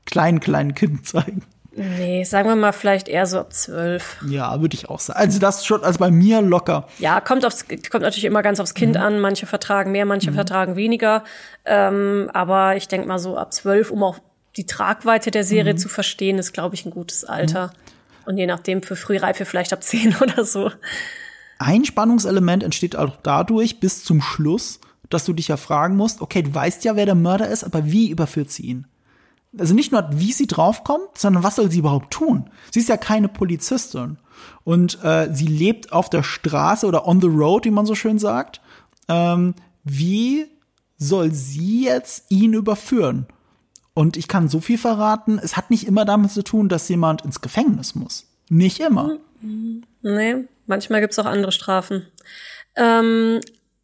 [0.07, 1.43] kleinen, kleinen Kind zeigen.
[1.79, 4.17] Nee, sagen wir mal vielleicht eher so ab zwölf.
[4.29, 5.19] Ja, würde ich auch sagen.
[5.19, 6.89] Also das schon, also bei mir locker.
[6.99, 9.21] Ja, kommt aufs, kommt natürlich immer ganz aufs Kind an.
[9.21, 11.23] Manche vertragen mehr, manche vertragen weniger.
[11.65, 14.19] Ähm, aber ich denke mal so ab zwölf, um auch
[14.57, 17.71] die Tragweite der Serie zu verstehen, ist, glaube ich, ein gutes Alter.
[18.27, 20.71] Und je nachdem für Frühreife vielleicht ab zehn oder so.
[21.59, 26.43] Ein Spannungselement entsteht auch dadurch bis zum Schluss, dass du dich ja fragen musst, okay,
[26.43, 28.87] du weißt ja, wer der Mörder ist, aber wie überführt sie ihn?
[29.59, 32.51] Also nicht nur, wie sie draufkommt, sondern was soll sie überhaupt tun?
[32.71, 34.19] Sie ist ja keine Polizistin.
[34.65, 38.19] Und äh, sie lebt auf der Straße oder on the road, wie man so schön
[38.19, 38.61] sagt.
[39.09, 39.55] Ähm,
[39.85, 40.47] wie
[40.97, 43.27] soll sie jetzt ihn überführen?
[43.95, 47.25] Und ich kann so viel verraten, es hat nicht immer damit zu tun, dass jemand
[47.25, 48.27] ins Gefängnis muss.
[48.49, 49.17] Nicht immer.
[50.03, 52.07] Nee, manchmal gibt's auch andere Strafen.
[52.77, 53.41] Ähm,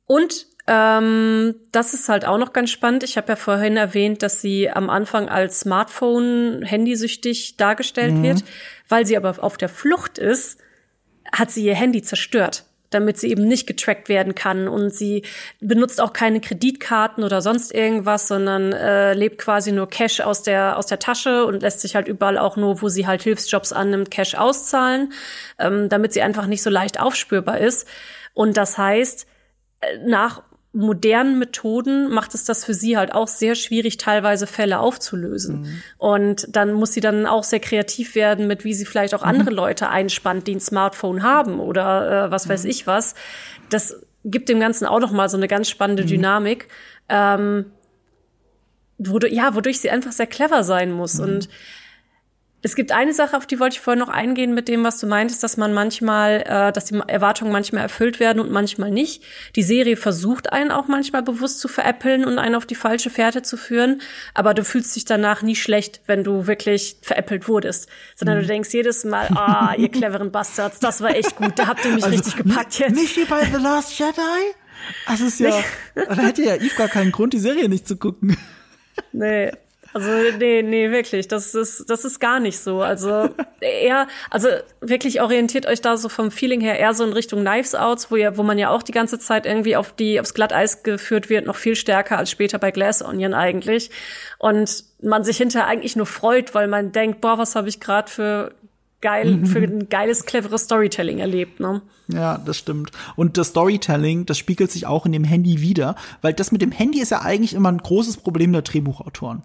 [0.06, 3.02] und ähm, das ist halt auch noch ganz spannend.
[3.02, 8.44] Ich habe ja vorhin erwähnt, dass sie am Anfang als Smartphone-handysüchtig dargestellt wird.
[8.88, 10.58] Weil sie aber auf der Flucht ist,
[11.32, 14.68] hat sie ihr Handy zerstört, damit sie eben nicht getrackt werden kann.
[14.68, 15.24] Und sie
[15.60, 20.78] benutzt auch keine Kreditkarten oder sonst irgendwas, sondern äh, lebt quasi nur Cash aus der,
[20.78, 24.10] aus der Tasche und lässt sich halt überall auch nur, wo sie halt Hilfsjobs annimmt,
[24.10, 25.12] Cash auszahlen,
[25.58, 27.86] ähm, damit sie einfach nicht so leicht aufspürbar ist.
[28.32, 29.26] Und das heißt,
[29.80, 30.42] äh, nach
[30.74, 35.82] modernen Methoden macht es das für sie halt auch sehr schwierig, teilweise Fälle aufzulösen.
[35.98, 39.50] Und dann muss sie dann auch sehr kreativ werden mit, wie sie vielleicht auch andere
[39.50, 43.14] Leute einspannt, die ein Smartphone haben oder äh, was weiß ich was.
[43.70, 46.68] Das gibt dem Ganzen auch noch mal so eine ganz spannende Dynamik,
[47.08, 47.66] ähm,
[48.98, 51.20] wodurch, ja, wodurch sie einfach sehr clever sein muss.
[51.20, 51.48] Und
[52.64, 55.06] es gibt eine Sache, auf die wollte ich vorhin noch eingehen mit dem, was du
[55.06, 59.22] meintest, dass man manchmal, äh, dass die Erwartungen manchmal erfüllt werden und manchmal nicht.
[59.54, 63.42] Die Serie versucht einen auch manchmal bewusst zu veräppeln und einen auf die falsche Fährte
[63.42, 64.00] zu führen,
[64.32, 68.70] aber du fühlst dich danach nie schlecht, wenn du wirklich veräppelt wurdest, sondern du denkst
[68.72, 72.36] jedes Mal, ah, ihr cleveren Bastards, das war echt gut, da habt ihr mich richtig
[72.36, 72.96] gepackt jetzt.
[72.96, 74.54] Nicht wie bei The Last Jedi?
[75.06, 75.52] Das ist ja,
[75.94, 78.38] da hätte ja Eve gar keinen Grund, die Serie nicht zu gucken.
[79.12, 79.52] Nee.
[79.94, 82.82] Also nee, nee, wirklich, das ist das ist gar nicht so.
[82.82, 83.30] Also
[83.60, 84.48] eher, also
[84.80, 88.16] wirklich orientiert euch da so vom Feeling her eher so in Richtung Knives Outs, wo
[88.16, 91.46] ja, wo man ja auch die ganze Zeit irgendwie auf die aufs Glatteis geführt wird,
[91.46, 93.90] noch viel stärker als später bei Glass Onion eigentlich.
[94.38, 98.10] Und man sich hinterher eigentlich nur freut, weil man denkt, boah, was habe ich gerade
[98.10, 98.52] für
[99.04, 101.82] geil für ein geiles cleveres Storytelling erlebt, ne?
[102.08, 102.90] Ja, das stimmt.
[103.16, 106.72] Und das Storytelling, das spiegelt sich auch in dem Handy wieder, weil das mit dem
[106.72, 109.42] Handy ist ja eigentlich immer ein großes Problem der Drehbuchautoren.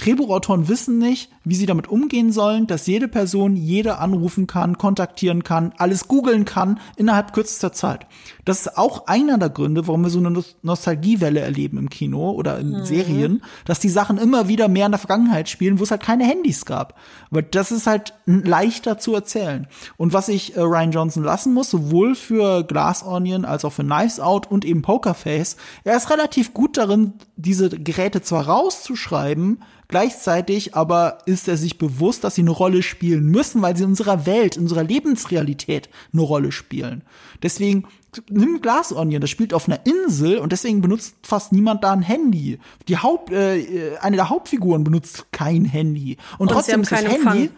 [0.00, 5.44] Drehbuchautoren wissen nicht, wie sie damit umgehen sollen, dass jede Person jede anrufen kann, kontaktieren
[5.44, 8.06] kann, alles googeln kann innerhalb kürzester Zeit.
[8.46, 12.30] Das ist auch einer der Gründe, warum wir so eine Nos- Nostalgiewelle erleben im Kino
[12.30, 15.90] oder in Serien, dass die Sachen immer wieder mehr in der Vergangenheit spielen, wo es
[15.90, 16.98] halt keine Handys gab.
[17.30, 19.66] Weil das ist halt leichter zu erzählen.
[19.98, 23.84] Und was ich äh, Ryan Johnson lassen muss, sowohl für Glass Onion als auch für
[23.84, 30.76] Knives Out und eben Pokerface, er ist relativ gut darin, diese Geräte zwar rauszuschreiben, Gleichzeitig
[30.76, 34.24] aber ist er sich bewusst, dass sie eine Rolle spielen müssen, weil sie in unserer
[34.24, 37.02] Welt, in unserer Lebensrealität eine Rolle spielen.
[37.42, 37.88] Deswegen
[38.28, 42.02] nimm Glass Onion, das spielt auf einer Insel und deswegen benutzt fast niemand da ein
[42.02, 42.60] Handy.
[42.86, 47.16] Die Haupt, äh, eine der Hauptfiguren benutzt kein Handy und, sie trotzdem ist das Handy
[47.16, 47.48] Empfang.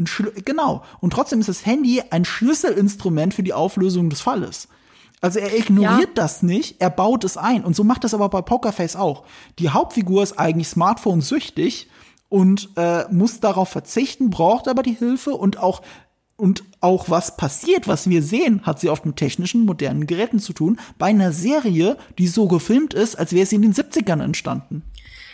[0.00, 4.66] ein Schlü genau und trotzdem ist das Handy ein Schlüsselinstrument für die Auflösung des Falles.
[5.20, 6.14] Also er ignoriert Ja.
[6.14, 7.64] das nicht, er baut es ein.
[7.64, 9.24] Und so macht das aber bei Pokerface auch.
[9.58, 11.88] Die Hauptfigur ist eigentlich Smartphone-süchtig
[12.28, 15.82] und äh, muss darauf verzichten, braucht aber die Hilfe und auch
[16.38, 20.52] und auch was passiert, was wir sehen, hat sie oft mit technischen, modernen Geräten zu
[20.52, 24.82] tun, bei einer Serie, die so gefilmt ist, als wäre sie in den 70ern entstanden.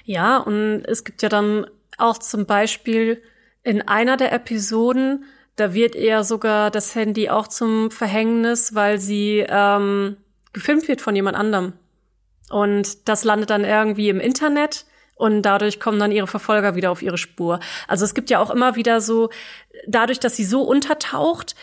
[0.04, 1.66] Ja, und es gibt ja dann
[1.98, 3.20] auch zum Beispiel
[3.64, 5.24] in einer der Episoden,
[5.56, 10.16] da wird eher sogar das Handy auch zum Verhängnis, weil sie ähm,
[10.52, 11.74] gefilmt wird von jemand anderem.
[12.50, 17.02] Und das landet dann irgendwie im Internet und dadurch kommen dann ihre Verfolger wieder auf
[17.02, 17.60] ihre Spur.
[17.86, 19.30] Also es gibt ja auch immer wieder so,
[19.86, 21.54] dadurch, dass sie so untertaucht,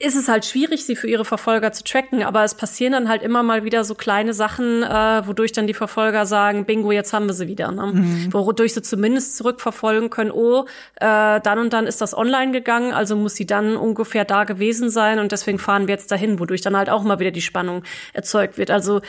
[0.00, 3.22] ist es halt schwierig, sie für ihre Verfolger zu tracken, aber es passieren dann halt
[3.22, 7.26] immer mal wieder so kleine Sachen, äh, wodurch dann die Verfolger sagen, bingo, jetzt haben
[7.26, 7.70] wir sie wieder.
[7.70, 7.86] Ne?
[7.86, 8.32] Mhm.
[8.32, 10.64] Wodurch sie zumindest zurückverfolgen können, oh,
[10.96, 14.90] äh, dann und dann ist das online gegangen, also muss sie dann ungefähr da gewesen
[14.90, 17.84] sein und deswegen fahren wir jetzt dahin, wodurch dann halt auch mal wieder die Spannung
[18.12, 18.72] erzeugt wird.
[18.72, 19.00] Also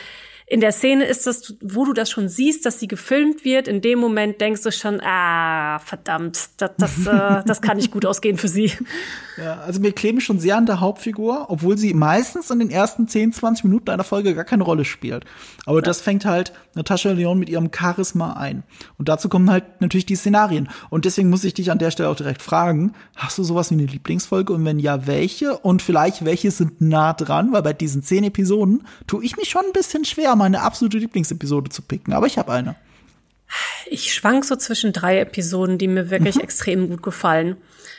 [0.48, 3.80] in der Szene ist das, wo du das schon siehst, dass sie gefilmt wird, in
[3.80, 8.38] dem Moment denkst du schon, ah, verdammt, das, das, äh, das kann nicht gut ausgehen
[8.38, 8.72] für sie.
[9.38, 13.06] Ja, also wir kleben schon sehr an der Hauptfigur, obwohl sie meistens in den ersten
[13.06, 15.26] 10, 20 Minuten einer Folge gar keine Rolle spielt.
[15.66, 15.82] Aber ja.
[15.82, 18.62] das fängt halt Natascha Leon mit ihrem Charisma ein.
[18.98, 20.68] Und dazu kommen halt natürlich die Szenarien.
[20.90, 23.74] Und deswegen muss ich dich an der Stelle auch direkt fragen, hast du sowas wie
[23.74, 24.52] eine Lieblingsfolge?
[24.52, 25.58] Und wenn ja, welche?
[25.58, 27.52] Und vielleicht welche sind nah dran?
[27.52, 31.70] Weil bei diesen zehn Episoden tue ich mich schon ein bisschen schwer, meine absolute Lieblingsepisode
[31.70, 32.12] zu picken.
[32.12, 32.76] Aber ich habe eine.
[33.88, 36.42] Ich schwank so zwischen drei Episoden, die mir wirklich mhm.
[36.42, 37.56] extrem gut gefallen.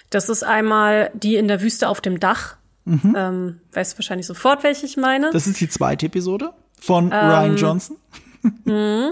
[0.10, 2.58] Das ist einmal die in der Wüste auf dem Dach.
[2.86, 3.16] Mhm.
[3.18, 5.32] Ähm, weißt wahrscheinlich sofort, welche ich meine.
[5.32, 7.98] Das ist die zweite Episode von ähm, Ryan Johnson.
[8.42, 9.10] Mhm.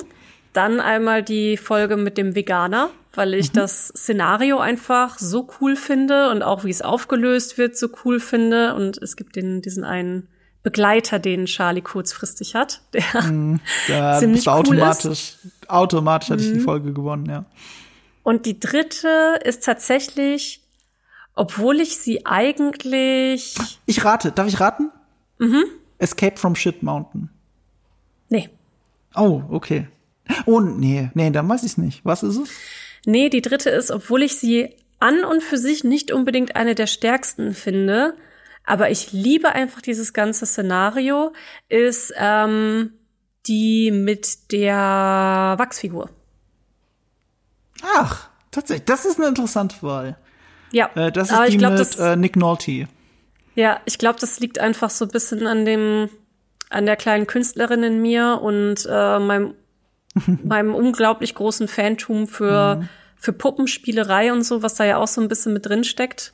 [0.53, 3.57] Dann einmal die Folge mit dem Veganer, weil ich mhm.
[3.57, 8.73] das Szenario einfach so cool finde und auch wie es aufgelöst wird so cool finde.
[8.75, 10.27] Und es gibt den, diesen einen
[10.63, 13.59] Begleiter, den Charlie kurzfristig hat, der mhm.
[13.87, 15.39] ja, ziemlich cool automatisch, ist.
[15.67, 16.63] Automatisch hatte ich die mhm.
[16.63, 17.45] Folge gewonnen, ja.
[18.23, 20.65] Und die dritte ist tatsächlich
[21.35, 23.55] obwohl ich sie eigentlich.
[23.85, 24.31] Ich rate.
[24.31, 24.91] Darf ich raten?
[25.37, 25.65] Mhm.
[25.97, 27.29] Escape from Shit Mountain.
[28.29, 28.49] Nee.
[29.15, 29.87] Oh, okay.
[30.45, 32.03] Oh, nee, nee, dann weiß ich nicht.
[32.03, 32.49] Was ist es?
[33.05, 36.87] Nee, die dritte ist, obwohl ich sie an und für sich nicht unbedingt eine der
[36.87, 38.15] stärksten finde,
[38.65, 41.33] aber ich liebe einfach dieses ganze Szenario,
[41.69, 42.93] ist ähm,
[43.45, 46.09] die mit der Wachsfigur.
[47.83, 50.17] Ach, tatsächlich, das ist eine interessante Wahl.
[50.71, 52.87] Ja, äh, das ist die glaub, mit das, äh, Nick Nolte.
[53.53, 56.09] Ja, ich glaube, das liegt einfach so ein bisschen an dem,
[56.75, 59.53] an der kleinen Künstlerin in mir und äh, meinem,
[60.43, 62.89] meinem unglaublich großen Fantum für, mhm.
[63.15, 66.33] für Puppenspielerei und so, was da ja auch so ein bisschen mit drin steckt.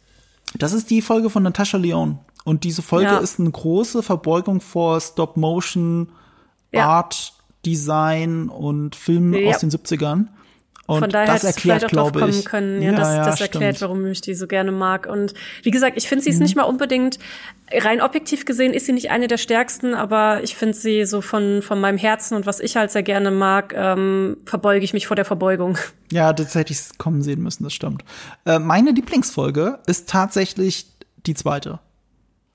[0.55, 2.19] Das ist die Folge von Natascha Leon.
[2.43, 3.17] Und diese Folge ja.
[3.19, 6.11] ist eine große Verbeugung vor Stop-Motion,
[6.71, 6.87] ja.
[6.87, 7.33] Art,
[7.65, 9.49] Design und Film ja.
[9.49, 10.27] aus den 70ern.
[10.91, 12.81] Und Von daher das erklärt, vielleicht auch drauf kommen können.
[12.81, 13.89] Ja, ja das, ja, das erklärt, stimmt.
[13.89, 15.07] warum ich die so gerne mag.
[15.07, 15.33] Und
[15.63, 16.43] wie gesagt, ich finde sie ist mhm.
[16.43, 17.19] nicht mal unbedingt
[17.73, 21.61] rein objektiv gesehen ist sie nicht eine der stärksten, aber ich finde sie so von
[21.61, 25.15] von meinem Herzen und was ich halt sehr gerne mag, ähm, verbeuge ich mich vor
[25.15, 25.77] der Verbeugung.
[26.13, 27.63] Ja, das hätte ich kommen sehen müssen.
[27.63, 28.03] Das stimmt.
[28.45, 30.87] Äh, meine Lieblingsfolge ist tatsächlich
[31.25, 31.79] die zweite.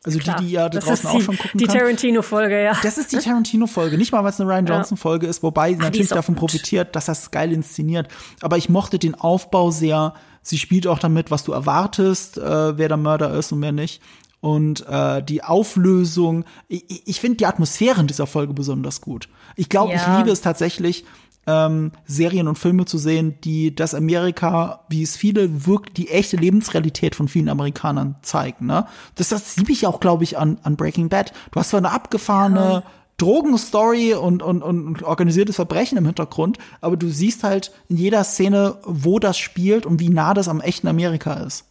[0.07, 2.79] Also Klar, die, die ja da draußen die, auch schon gucken Die Tarantino-Folge, ja.
[2.81, 3.99] Das ist die Tarantino-Folge.
[3.99, 6.43] Nicht mal, weil es eine Ryan Johnson-Folge ist, wobei sie natürlich davon gut.
[6.43, 8.07] profitiert, dass das geil inszeniert.
[8.41, 10.15] Aber ich mochte den Aufbau sehr.
[10.43, 14.01] Sie spielt auch damit, was du erwartest, äh, wer der Mörder ist und wer nicht.
[14.41, 19.29] Und äh, die Auflösung, ich, ich finde die Atmosphäre in dieser Folge besonders gut.
[19.57, 19.99] Ich glaube, ja.
[19.99, 21.05] ich liebe es tatsächlich,
[21.47, 26.37] ähm, Serien und Filme zu sehen, die das Amerika, wie es viele wirkt, die echte
[26.37, 28.67] Lebensrealität von vielen Amerikanern zeigen.
[28.67, 28.87] Ne?
[29.15, 31.33] Das, das liebe ich auch, glaube ich, an, an Breaking Bad.
[31.53, 32.83] Du hast zwar eine abgefahrene ja.
[33.19, 38.77] Drogenstory und, und, und organisiertes Verbrechen im Hintergrund, aber du siehst halt in jeder Szene,
[38.83, 41.65] wo das spielt und wie nah das am echten Amerika ist.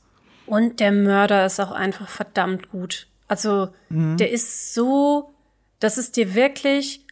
[0.47, 3.07] Und der Mörder ist auch einfach verdammt gut.
[3.27, 4.17] Also, mhm.
[4.17, 5.31] der ist so,
[5.79, 7.04] dass es dir wirklich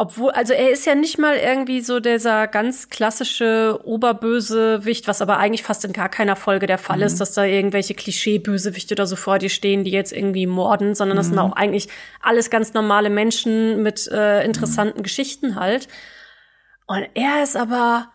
[0.00, 5.38] obwohl, also er ist ja nicht mal irgendwie so dieser ganz klassische Oberbösewicht, was aber
[5.38, 7.02] eigentlich fast in gar keiner Folge der Fall mhm.
[7.02, 11.16] ist, dass da irgendwelche Klischee-Bösewichte oder so vor dir stehen, die jetzt irgendwie morden, sondern
[11.16, 11.18] mhm.
[11.18, 11.42] das sind mhm.
[11.42, 11.88] auch eigentlich
[12.22, 15.02] alles ganz normale Menschen mit äh, interessanten mhm.
[15.02, 15.88] Geschichten halt.
[16.86, 18.12] Und er ist aber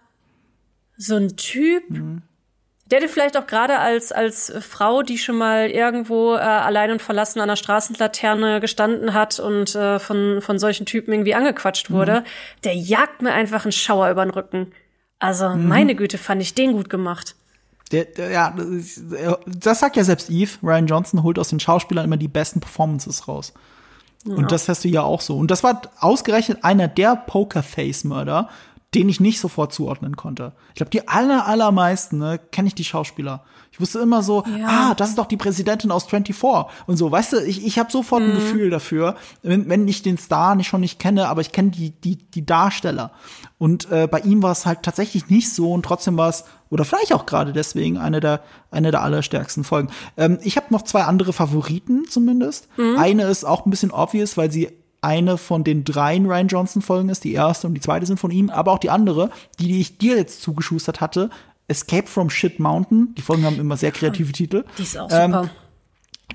[0.96, 2.22] so ein Typ, mhm.
[2.94, 7.02] Der hätte vielleicht auch gerade als, als Frau, die schon mal irgendwo äh, allein und
[7.02, 12.20] verlassen an der Straßenlaterne gestanden hat und äh, von, von solchen Typen irgendwie angequatscht wurde,
[12.20, 12.26] mhm.
[12.66, 14.74] der jagt mir einfach einen Schauer über den Rücken.
[15.18, 15.68] Also, mhm.
[15.68, 17.36] meine Güte, fand ich den gut gemacht.
[17.92, 18.56] Der, der, ja,
[19.48, 20.52] das sagt ja selbst Eve.
[20.62, 23.54] Ryan Johnson holt aus den Schauspielern immer die besten Performances raus.
[24.24, 24.36] Ja.
[24.36, 25.36] Und das hast du ja auch so.
[25.36, 28.50] Und das war ausgerechnet einer der Pokerface-Mörder,
[28.96, 30.54] den ich nicht sofort zuordnen konnte.
[30.70, 33.44] Ich glaube, die aller, allermeisten, ne, kenne ich die Schauspieler.
[33.72, 34.68] Ich wusste immer so, ja.
[34.68, 36.44] ah, das ist doch die Präsidentin aus 24
[36.86, 38.30] und so, weißt du, ich, ich habe sofort mhm.
[38.30, 41.72] ein Gefühl dafür, wenn, wenn ich den Star nicht schon nicht kenne, aber ich kenne
[41.72, 43.12] die, die, die Darsteller.
[43.58, 46.86] Und äh, bei ihm war es halt tatsächlich nicht so und trotzdem war es, oder
[46.86, 49.90] vielleicht auch gerade deswegen, eine der, eine der allerstärksten Folgen.
[50.18, 52.68] Ähm, ich habe noch zwei andere Favoriten zumindest.
[52.78, 52.98] Mhm.
[52.98, 54.70] Eine ist auch ein bisschen obvious, weil sie
[55.04, 57.24] eine von den dreien Ryan Johnson Folgen ist.
[57.24, 59.30] Die erste und die zweite sind von ihm, aber auch die andere,
[59.60, 61.30] die, die ich dir jetzt zugeschustert hatte,
[61.68, 63.16] Escape from Shit Mountain.
[63.16, 64.66] Die Folgen haben immer sehr kreative Titel.
[64.78, 65.44] Die ist auch super.
[65.44, 65.50] Ähm,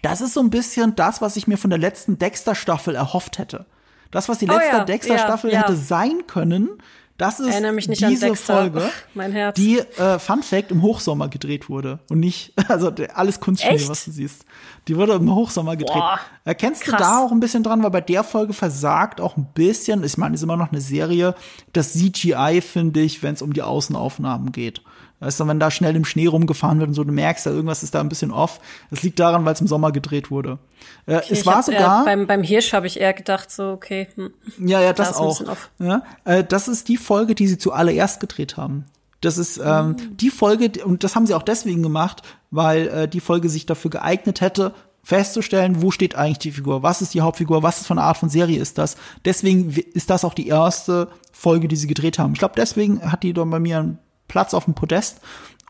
[0.02, 3.66] das ist so ein bisschen das, was ich mir von der letzten Dexter-Staffel erhofft hätte.
[4.10, 5.62] Das, was die letzte oh ja, Dexter-Staffel ja, ja.
[5.62, 6.70] hätte sein können,
[7.18, 8.34] das ist Erinnere mich nicht an diese.
[8.36, 9.56] Folge, Mein Herz.
[9.56, 14.12] die äh, Fun Fact im Hochsommer gedreht wurde und nicht also alles Kunstschnee, was du
[14.12, 14.44] siehst.
[14.86, 15.96] Die wurde im Hochsommer gedreht.
[15.96, 17.00] Boah, Erkennst du krass.
[17.00, 20.36] da auch ein bisschen dran, weil bei der Folge versagt auch ein bisschen, ich meine,
[20.36, 21.34] ist immer noch eine Serie,
[21.72, 24.82] das CGI finde ich, wenn es um die Außenaufnahmen geht.
[25.20, 27.82] Weißt du, wenn da schnell im Schnee rumgefahren wird und so, du merkst ja, irgendwas
[27.82, 28.60] ist da ein bisschen off.
[28.90, 30.58] Das liegt daran, weil es im Sommer gedreht wurde.
[31.06, 33.70] Äh, es Ich war hab, sogar Äh, beim, beim Hirsch habe ich eher gedacht, so,
[33.70, 34.08] okay.
[34.14, 34.32] Hm.
[34.58, 35.56] ja, ja, Da das ist ein auch.
[35.80, 38.84] Ja, äh, das ist die Folge, die sie zuallererst gedreht haben.
[39.20, 43.18] Das ist ähm, die Folge, und das haben sie auch deswegen gemacht, weil äh, die
[43.18, 47.62] Folge sich dafür geeignet hätte, festzustellen, wo steht eigentlich die Figur, was ist die Hauptfigur,
[47.62, 48.96] was ist für eine Art von Serie ist das.
[49.24, 52.34] Deswegen ist das auch die erste Folge, die sie gedreht haben.
[52.34, 53.98] Ich glaube, deswegen hat die dann bei mir
[54.28, 55.20] Platz auf dem Podest.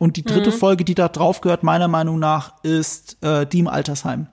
[0.00, 3.68] Und die dritte Folge, die da drauf gehört, meiner Meinung nach, ist äh, die im
[3.68, 4.28] Altersheim.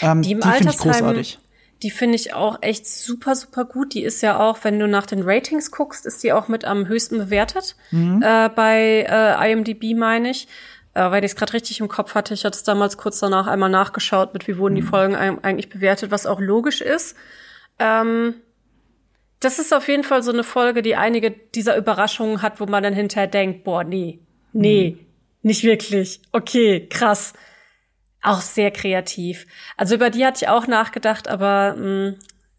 [0.00, 1.38] Ähm, Die im finde ich großartig.
[1.82, 3.94] die finde ich auch echt super, super gut.
[3.94, 6.88] Die ist ja auch, wenn du nach den Ratings guckst, ist die auch mit am
[6.88, 7.76] höchsten bewertet.
[7.92, 8.22] Mhm.
[8.22, 10.48] Äh, bei äh, IMDb, meine ich.
[10.94, 12.34] Äh, weil ich es gerade richtig im Kopf hatte.
[12.34, 14.76] Ich hatte es damals kurz danach einmal nachgeschaut, mit wie wurden Mhm.
[14.76, 17.14] die Folgen eig- eigentlich bewertet, was auch logisch ist.
[17.78, 18.34] Ähm,
[19.46, 22.82] das ist auf jeden Fall so eine Folge, die einige dieser Überraschungen hat, wo man
[22.82, 24.18] dann hinterher denkt, boah, nee,
[24.52, 24.98] nee,
[25.42, 26.20] nicht wirklich.
[26.32, 27.32] Okay, krass.
[28.22, 29.46] Auch sehr kreativ.
[29.76, 32.14] Also über die hatte ich auch nachgedacht, aber mh,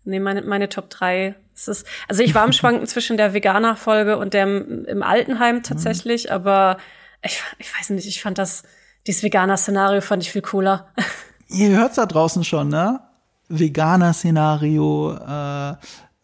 [0.06, 1.84] nee, meine, meine Top 3 ist es.
[2.08, 6.78] Also ich war am Schwanken zwischen der Veganer-Folge und dem im Altenheim tatsächlich, aber
[7.22, 8.64] ich, ich weiß nicht, ich fand das,
[9.08, 10.88] dieses Veganer-Szenario fand ich viel cooler.
[11.50, 13.02] Ihr hört's da draußen schon, ne?
[13.50, 15.76] Veganer-Szenario, äh,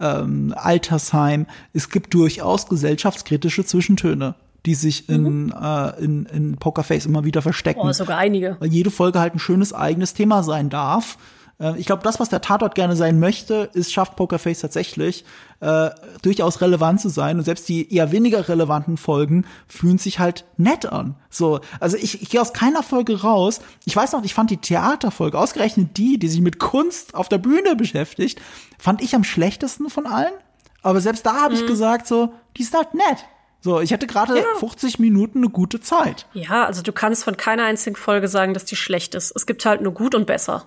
[0.04, 1.48] ähm, Altersheim.
[1.74, 4.36] Es gibt durchaus gesellschaftskritische Zwischentöne,
[4.66, 7.82] die sich in, äh, in, in Pokerface immer wieder verstecken.
[7.82, 8.58] Oh, sogar einige.
[8.60, 11.18] weil jede Folge halt ein schönes eigenes Thema sein darf.
[11.64, 15.24] Äh, Ich glaube, das, was der Tatort gerne sein möchte, ist, schafft Pokerface tatsächlich
[15.62, 15.90] äh,
[16.22, 17.38] durchaus relevant zu sein.
[17.38, 21.16] Und selbst die eher weniger relevanten Folgen fühlen sich halt nett an.
[21.30, 23.62] So, also ich, ich gehe aus keiner Folge raus.
[23.86, 27.38] Ich weiß noch, ich fand die Theaterfolge, ausgerechnet die, die sich mit Kunst auf der
[27.38, 28.42] Bühne beschäftigt,
[28.78, 30.34] fand ich am schlechtesten von allen.
[30.82, 33.26] Aber selbst da habe ich gesagt, so, die ist halt nett.
[33.62, 36.28] So, ich hatte gerade 50 Minuten eine gute Zeit.
[36.34, 39.32] Ja, also du kannst von keiner einzigen Folge sagen, dass die schlecht ist.
[39.34, 40.66] Es gibt halt nur gut und besser.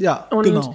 [0.00, 0.74] Ja, Und- genau.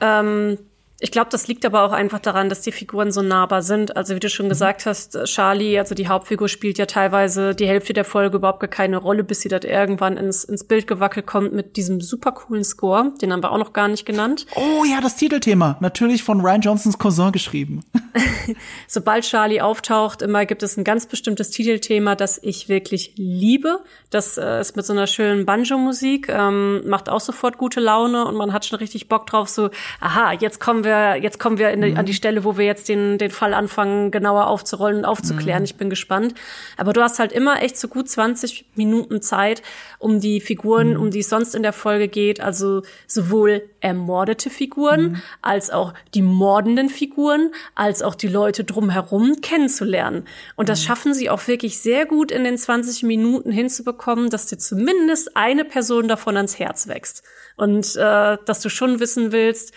[0.00, 0.58] Ähm,
[1.00, 3.96] ich glaube, das liegt aber auch einfach daran, dass die Figuren so nahbar sind.
[3.96, 7.68] Also wie du schon gesagt hast, äh, Charlie, also die Hauptfigur, spielt ja teilweise die
[7.68, 11.26] Hälfte der Folge überhaupt gar keine Rolle, bis sie dort irgendwann ins, ins Bild gewackelt
[11.26, 13.12] kommt mit diesem super coolen Score.
[13.22, 14.46] Den haben wir auch noch gar nicht genannt.
[14.56, 15.76] Oh ja, das Titelthema.
[15.80, 17.84] Natürlich von Ryan Johnsons Cousin geschrieben.
[18.88, 23.80] Sobald Charlie auftaucht, immer gibt es ein ganz bestimmtes Titelthema, das ich wirklich liebe.
[24.10, 28.34] Das äh, ist mit so einer schönen Banjo-Musik, ähm, macht auch sofort gute Laune und
[28.34, 29.70] man hat schon richtig Bock drauf, so,
[30.00, 32.88] aha, jetzt kommen wir, jetzt kommen wir in die, an die Stelle, wo wir jetzt
[32.88, 35.64] den, den Fall anfangen, genauer aufzurollen und aufzuklären.
[35.64, 36.34] Ich bin gespannt.
[36.76, 39.62] Aber du hast halt immer echt so gut 20 Minuten Zeit,
[39.98, 45.22] um die Figuren, um die es sonst in der Folge geht, also sowohl ermordete Figuren,
[45.42, 50.24] als auch die mordenden Figuren, als auch die Leute drumherum kennenzulernen.
[50.56, 54.58] Und das schaffen sie auch wirklich sehr gut in den 20 Minuten hinzubekommen, dass dir
[54.58, 57.22] zumindest eine Person davon ans Herz wächst.
[57.56, 59.72] Und äh, dass du schon wissen willst,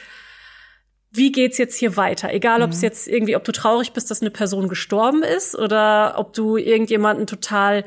[1.12, 2.32] wie geht's jetzt hier weiter?
[2.32, 6.16] Egal, ob es jetzt irgendwie, ob du traurig bist, dass eine Person gestorben ist oder
[6.18, 7.84] ob du irgendjemanden total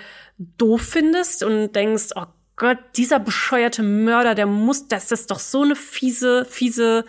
[0.59, 5.63] doof findest und denkst, oh Gott, dieser bescheuerte Mörder, der muss, das ist doch so
[5.63, 7.07] eine fiese, fiese,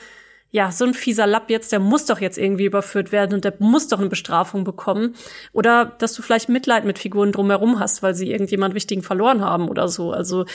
[0.52, 3.54] ja, so ein fieser Lapp jetzt, der muss doch jetzt irgendwie überführt werden und der
[3.60, 5.16] muss doch eine Bestrafung bekommen.
[5.52, 9.68] Oder dass du vielleicht Mitleid mit Figuren drumherum hast, weil sie irgendjemand Wichtigen verloren haben
[9.68, 10.14] oder so.
[10.14, 10.46] Also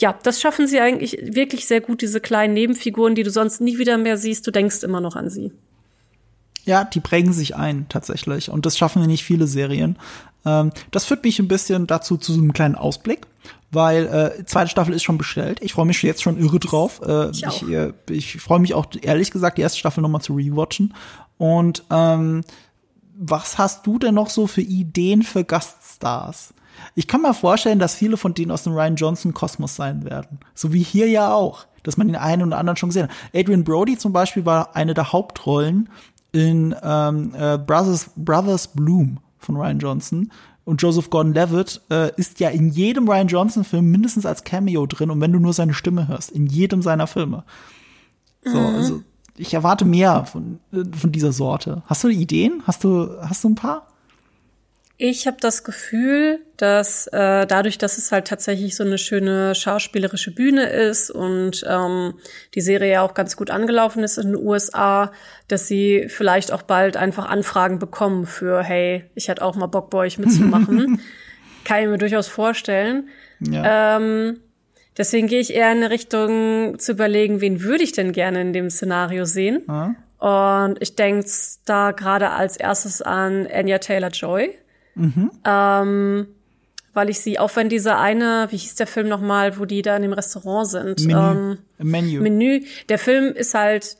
[0.00, 3.78] ja, das schaffen sie eigentlich wirklich sehr gut, diese kleinen Nebenfiguren, die du sonst nie
[3.78, 4.46] wieder mehr siehst.
[4.46, 5.52] Du denkst immer noch an sie.
[6.64, 8.50] Ja, die prägen sich ein, tatsächlich.
[8.50, 9.98] Und das schaffen wir nicht viele Serien.
[10.44, 13.26] Ähm, das führt mich ein bisschen dazu, zu so einem kleinen Ausblick,
[13.70, 15.58] weil äh, zweite Staffel ist schon bestellt.
[15.62, 17.00] Ich freue mich jetzt schon irre drauf.
[17.04, 20.34] Äh, Ich ich äh, ich freue mich auch, ehrlich gesagt, die erste Staffel nochmal zu
[20.34, 20.94] rewatchen.
[21.38, 22.44] Und ähm,
[23.16, 26.54] was hast du denn noch so für Ideen für Gaststars?
[26.94, 30.40] Ich kann mir vorstellen, dass viele von denen aus dem Ryan Johnson Kosmos sein werden.
[30.54, 31.66] So wie hier ja auch.
[31.82, 33.10] Dass man den einen oder anderen schon gesehen hat.
[33.34, 35.88] Adrian Brody zum Beispiel war eine der Hauptrollen
[36.32, 40.32] in ähm, äh, Brothers, Brothers Bloom von Ryan Johnson.
[40.64, 45.10] Und Joseph Gordon-Levitt äh, ist ja in jedem Ryan Johnson-Film mindestens als Cameo drin.
[45.10, 47.44] Und wenn du nur seine Stimme hörst, in jedem seiner Filme.
[48.44, 49.02] So, also
[49.38, 51.82] ich erwarte mehr von, äh, von dieser Sorte.
[51.86, 52.62] Hast du Ideen?
[52.66, 53.86] Hast du, hast du ein paar?
[55.00, 60.34] Ich habe das Gefühl, dass äh, dadurch, dass es halt tatsächlich so eine schöne schauspielerische
[60.34, 62.14] Bühne ist und ähm,
[62.56, 65.12] die Serie ja auch ganz gut angelaufen ist in den USA,
[65.46, 69.88] dass sie vielleicht auch bald einfach Anfragen bekommen für, hey, ich hätte auch mal Bock
[69.90, 71.00] bei euch mitzumachen.
[71.64, 73.08] Kann ich mir durchaus vorstellen.
[73.38, 73.98] Ja.
[73.98, 74.40] Ähm,
[74.96, 78.52] deswegen gehe ich eher in eine Richtung zu überlegen, wen würde ich denn gerne in
[78.52, 79.62] dem Szenario sehen.
[79.64, 79.96] Mhm.
[80.18, 81.24] Und ich denke
[81.66, 84.58] da gerade als erstes an Anya Taylor-Joy
[84.98, 85.30] Mhm.
[85.44, 86.26] Ähm,
[86.94, 89.96] weil ich sie, auch wenn dieser eine, wie hieß der Film nochmal, wo die da
[89.96, 91.06] in dem Restaurant sind?
[91.06, 91.18] Menü.
[91.18, 92.20] Ähm, Menü.
[92.20, 92.64] Menü.
[92.88, 93.96] Der Film ist halt,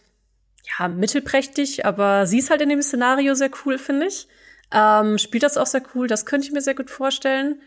[0.79, 4.29] ja, mittelprächtig, aber sie ist halt in dem Szenario sehr cool, finde ich.
[4.73, 7.61] Ähm, spielt das auch sehr cool, das könnte ich mir sehr gut vorstellen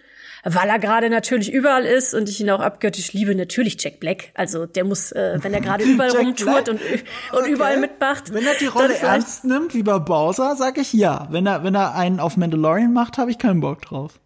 [0.43, 4.31] weil er gerade natürlich überall ist und ich ihn auch abgöttisch liebe, natürlich Jack Black.
[4.33, 6.79] Also der muss, äh, wenn er gerade überall rumtourt und,
[7.31, 7.51] und okay.
[7.51, 8.33] überall mitmacht.
[8.33, 11.27] Wenn er die Rolle ernst nimmt, wie bei Bowser, sage ich ja.
[11.29, 14.19] Wenn er, wenn er einen auf Mandalorian macht, habe ich keinen Bock drauf.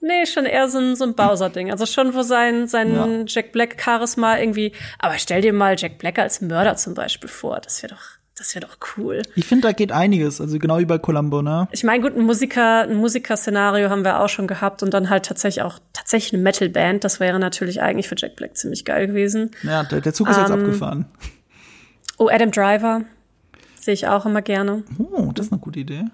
[0.00, 1.70] Nee, schon eher so ein, so ein Bowser-Ding.
[1.70, 3.24] Also schon, wo sein, sein ja.
[3.26, 4.72] Jack Black-Charisma irgendwie.
[4.98, 7.60] Aber stell dir mal Jack Black als Mörder zum Beispiel vor.
[7.60, 9.22] Das wäre doch das wäre doch cool.
[9.34, 11.68] Ich finde, da geht einiges, also genau wie bei Columbo, ne?
[11.72, 15.24] Ich meine, gut, ein Musiker, ein Musiker-Szenario haben wir auch schon gehabt und dann halt
[15.24, 17.02] tatsächlich auch tatsächlich eine Metal-Band.
[17.02, 19.52] Das wäre natürlich eigentlich für Jack Black ziemlich geil gewesen.
[19.62, 21.06] Ja, der, der Zug ist ähm, jetzt abgefahren.
[22.18, 23.02] Oh, Adam Driver
[23.80, 24.84] sehe ich auch immer gerne.
[24.98, 26.04] Oh, das ist eine gute Idee.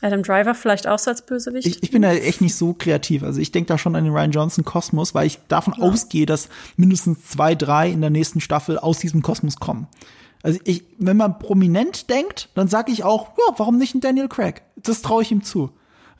[0.00, 1.66] Adam Driver vielleicht auch so als Bösewicht?
[1.66, 3.22] Ich, ich bin da echt nicht so kreativ.
[3.22, 5.84] Also ich denke da schon an den Ryan Johnson Kosmos, weil ich davon ja.
[5.84, 9.88] ausgehe, dass mindestens zwei, drei in der nächsten Staffel aus diesem Kosmos kommen.
[10.42, 14.28] Also ich, wenn man prominent denkt, dann sage ich auch, ja, warum nicht ein Daniel
[14.28, 14.62] Craig?
[14.76, 15.70] Das traue ich ihm zu.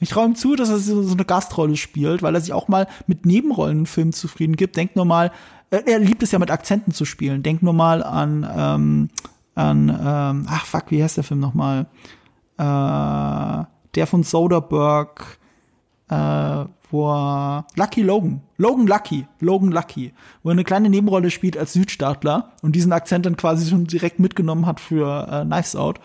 [0.01, 2.87] Ich traue ihm zu, dass er so eine Gastrolle spielt, weil er sich auch mal
[3.07, 4.77] mit Nebenrollen in Filmen zufrieden gibt.
[4.77, 5.33] Denk nur mal,
[5.71, 7.43] äh, er liebt es ja mit Akzenten zu spielen.
[7.43, 9.09] Denk nur mal an, ähm,
[9.55, 11.87] an, ähm, ach fuck, wie heißt der Film nochmal?
[12.59, 13.65] Äh,
[13.95, 15.25] der von Soderbergh,
[16.11, 20.13] äh, wo er Lucky Logan, Logan Lucky, Logan Lucky,
[20.43, 24.19] wo er eine kleine Nebenrolle spielt als Südstaatler und diesen Akzent dann quasi schon direkt
[24.19, 26.01] mitgenommen hat für äh, Knives Out.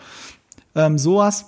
[0.74, 1.46] Ähm, sowas.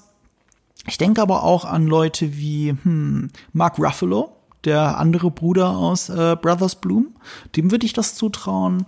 [0.86, 6.36] Ich denke aber auch an Leute wie hm, Mark Ruffalo, der andere Bruder aus äh,
[6.40, 7.08] Brothers Bloom.
[7.56, 8.86] Dem würde ich das zutrauen.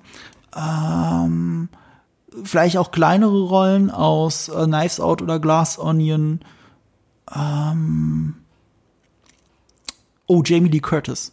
[0.57, 1.69] Ähm,
[2.45, 6.41] vielleicht auch kleinere Rollen aus äh, Knives Out oder Glass Onion.
[7.35, 8.37] Ähm,
[10.31, 11.33] Oh, Jamie Lee Curtis.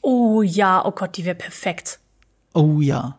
[0.00, 1.98] Oh ja, oh Gott, die wäre perfekt.
[2.54, 3.18] Oh ja.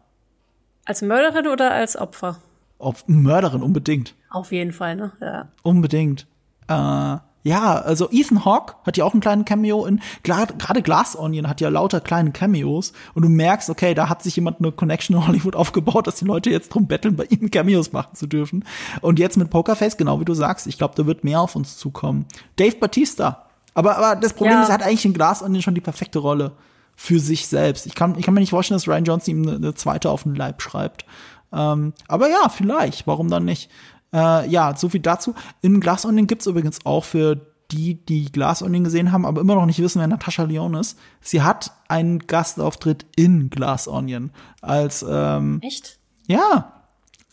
[0.86, 2.40] Als Mörderin oder als Opfer?
[2.78, 4.16] Auf Mörderin unbedingt.
[4.30, 5.12] Auf jeden Fall, ne?
[5.20, 5.50] Ja.
[5.62, 6.26] Unbedingt.
[6.70, 11.50] Äh, ja, also Ethan Hawke hat ja auch einen kleinen Cameo in, gerade Glass Onion
[11.50, 15.18] hat ja lauter kleine Cameos und du merkst, okay, da hat sich jemand eine Connection
[15.18, 18.64] in Hollywood aufgebaut, dass die Leute jetzt drum betteln, bei ihnen Cameos machen zu dürfen.
[19.02, 21.78] Und jetzt mit Pokerface, genau wie du sagst, ich glaube, da wird mehr auf uns
[21.78, 22.26] zukommen.
[22.56, 23.49] Dave Batista,
[23.80, 24.64] aber, aber das Problem ja.
[24.64, 26.54] ist, er hat eigentlich in Glass Onion schon die perfekte Rolle
[26.96, 27.86] für sich selbst.
[27.86, 30.24] Ich kann, ich kann mir nicht vorstellen, dass Ryan Johnson ihm eine, eine zweite auf
[30.24, 31.06] den Leib schreibt.
[31.54, 33.08] Ähm, aber ja, vielleicht.
[33.08, 33.70] Warum dann nicht?
[34.14, 35.34] Äh, ja, so viel dazu.
[35.62, 37.40] In Glass Onion gibt's übrigens auch für
[37.72, 40.98] die, die Glass Onion gesehen haben, aber immer noch nicht wissen, wer Natascha Lyon ist.
[41.22, 46.00] Sie hat einen Gastauftritt in Glass Onion als ähm, Echt?
[46.28, 46.74] Ja,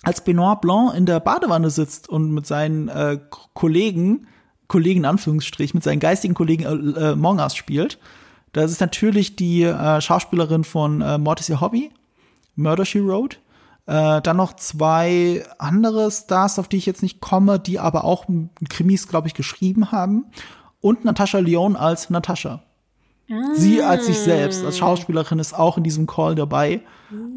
[0.02, 3.18] als Benoit Blanc in der Badewanne sitzt und mit seinen äh,
[3.54, 4.26] Kollegen
[4.68, 7.98] Kollegen in Anführungsstrich mit seinen geistigen Kollegen äh, äh, Mongas spielt.
[8.52, 11.90] Das ist natürlich die äh, Schauspielerin von äh, Mortis Your Hobby,
[12.54, 13.38] Murder She Wrote.
[13.86, 18.26] Äh, dann noch zwei andere Stars, auf die ich jetzt nicht komme, die aber auch
[18.68, 20.26] Krimis, glaube ich, geschrieben haben.
[20.80, 22.62] Und Natascha Lyon als Natascha.
[23.54, 26.82] Sie als sich selbst, als Schauspielerin, ist auch in diesem Call dabei.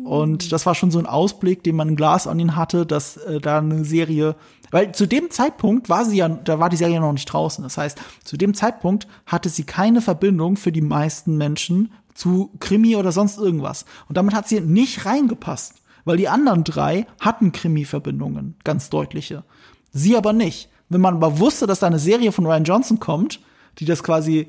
[0.04, 3.18] Und das war schon so ein Ausblick, den man in Glas an ihn hatte, dass
[3.18, 4.36] äh, da eine Serie,
[4.72, 7.64] weil zu dem Zeitpunkt war sie ja, da war die Serie noch nicht draußen.
[7.64, 12.96] Das heißt, zu dem Zeitpunkt hatte sie keine Verbindung für die meisten Menschen zu Krimi
[12.96, 13.86] oder sonst irgendwas.
[14.08, 19.44] Und damit hat sie nicht reingepasst, weil die anderen drei hatten Krimi-Verbindungen, ganz deutliche.
[19.92, 20.70] Sie aber nicht.
[20.90, 23.40] Wenn man aber wusste, dass da eine Serie von Ryan Johnson kommt,
[23.78, 24.48] die das quasi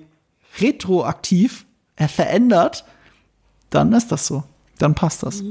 [0.61, 1.67] retroaktiv
[1.97, 2.85] er verändert,
[3.69, 4.43] dann ist das so.
[4.79, 5.43] Dann passt das.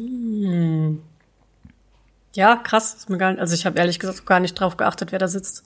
[2.39, 2.93] Ja, krass.
[2.93, 5.27] Ist mir gar nicht, also ich habe ehrlich gesagt gar nicht drauf geachtet, wer da
[5.27, 5.65] sitzt.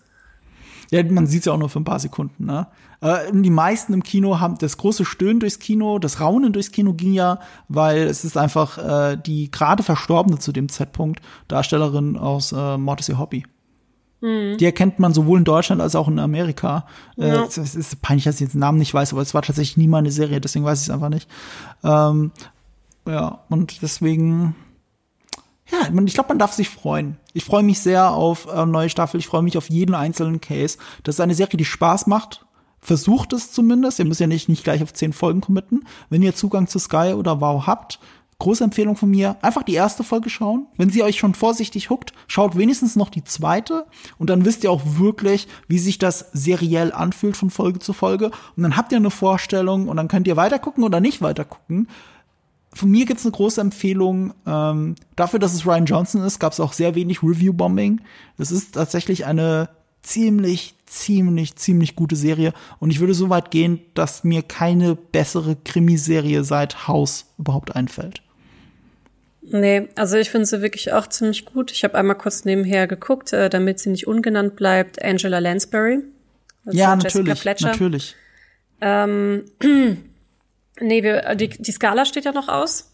[0.90, 2.46] Ja, man sieht es ja auch nur für ein paar Sekunden.
[2.46, 2.66] Ne?
[3.00, 6.94] Äh, die meisten im Kino haben das große Stöhnen durchs Kino, das Raunen durchs Kino
[6.94, 12.52] ging ja, weil es ist einfach äh, die gerade verstorbene zu dem Zeitpunkt Darstellerin aus
[12.54, 13.46] äh, Mortis Your Hobby.
[14.22, 14.58] Mhm.
[14.58, 16.88] Die erkennt man sowohl in Deutschland als auch in Amerika.
[17.20, 17.44] Äh, ja.
[17.44, 19.78] Äh, es ist peinlich, dass ich jetzt den Namen nicht weiß, aber es war tatsächlich
[19.78, 21.30] nie mal eine Serie, deswegen weiß ich es einfach nicht.
[21.84, 22.32] Ähm,
[23.06, 24.56] ja, und deswegen,
[25.72, 27.18] ja, ich glaube, man darf sich freuen.
[27.34, 29.20] Ich freue mich sehr auf äh, neue Staffel.
[29.20, 30.78] Ich freue mich auf jeden einzelnen Case.
[31.04, 32.46] Das ist eine Serie, die Spaß macht,
[32.80, 34.00] versucht es zumindest.
[34.00, 35.86] Ihr müsst ja nicht, nicht gleich auf zehn Folgen committen.
[36.10, 38.00] Wenn ihr Zugang zu Sky oder Wow habt,
[38.40, 40.68] große Empfehlung von mir, einfach die erste Folge schauen.
[40.76, 43.86] Wenn sie euch schon vorsichtig huckt, schaut wenigstens noch die zweite
[44.18, 48.32] und dann wisst ihr auch wirklich, wie sich das seriell anfühlt von Folge zu Folge.
[48.58, 51.88] Und dann habt ihr eine Vorstellung und dann könnt ihr weitergucken oder nicht weitergucken.
[52.74, 54.34] Von mir gibt's eine große Empfehlung.
[54.48, 58.02] Ähm, dafür, dass es Ryan Johnson ist, gab's auch sehr wenig Review-Bombing.
[58.38, 59.70] Das ist tatsächlich eine
[60.02, 62.54] ziemlich, ziemlich, ziemlich gute Serie.
[62.80, 68.22] Und ich würde so weit gehen, dass mir keine bessere Krimiserie seit House überhaupt einfällt.
[69.42, 71.72] Nee, also ich finde sie wirklich auch ziemlich gut.
[71.72, 76.00] Ich habe einmal kurz nebenher geguckt, äh, damit sie nicht ungenannt bleibt, Angela Lansbury.
[76.66, 78.16] Also ja, natürlich, natürlich.
[78.80, 79.44] Ähm,
[80.80, 82.92] nee, wir, die, die Skala steht ja noch aus.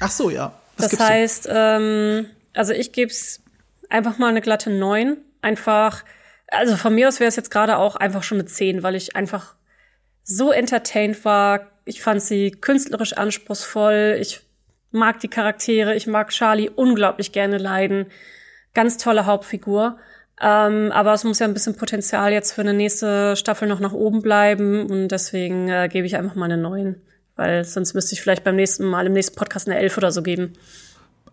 [0.00, 0.54] Ach so, ja.
[0.76, 3.42] Was das heißt, ähm, also ich gebe es
[3.88, 5.16] einfach mal eine glatte 9.
[5.42, 6.04] Einfach,
[6.48, 9.14] also von mir aus wäre es jetzt gerade auch einfach schon eine 10, weil ich
[9.16, 9.54] einfach
[10.22, 11.70] so entertained war.
[11.84, 14.16] Ich fand sie künstlerisch anspruchsvoll.
[14.20, 14.40] Ich
[14.90, 15.94] mag die Charaktere.
[15.94, 18.06] Ich mag Charlie unglaublich gerne leiden.
[18.72, 19.98] Ganz tolle Hauptfigur.
[20.40, 23.92] Ähm, aber es muss ja ein bisschen Potenzial jetzt für eine nächste Staffel noch nach
[23.92, 24.86] oben bleiben.
[24.86, 26.96] Und deswegen äh, gebe ich einfach mal eine 9.
[27.36, 30.22] Weil sonst müsste ich vielleicht beim nächsten Mal, im nächsten Podcast eine 11 oder so
[30.22, 30.52] geben.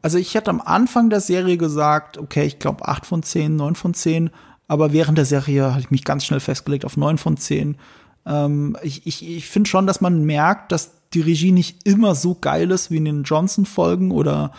[0.01, 3.75] Also ich hatte am Anfang der Serie gesagt, okay, ich glaube 8 von 10, 9
[3.75, 4.31] von 10.
[4.67, 7.77] Aber während der Serie hatte ich mich ganz schnell festgelegt auf 9 von 10.
[8.25, 12.35] Ähm, ich ich, ich finde schon, dass man merkt, dass die Regie nicht immer so
[12.35, 14.53] geil ist wie in den Johnson-Folgen oder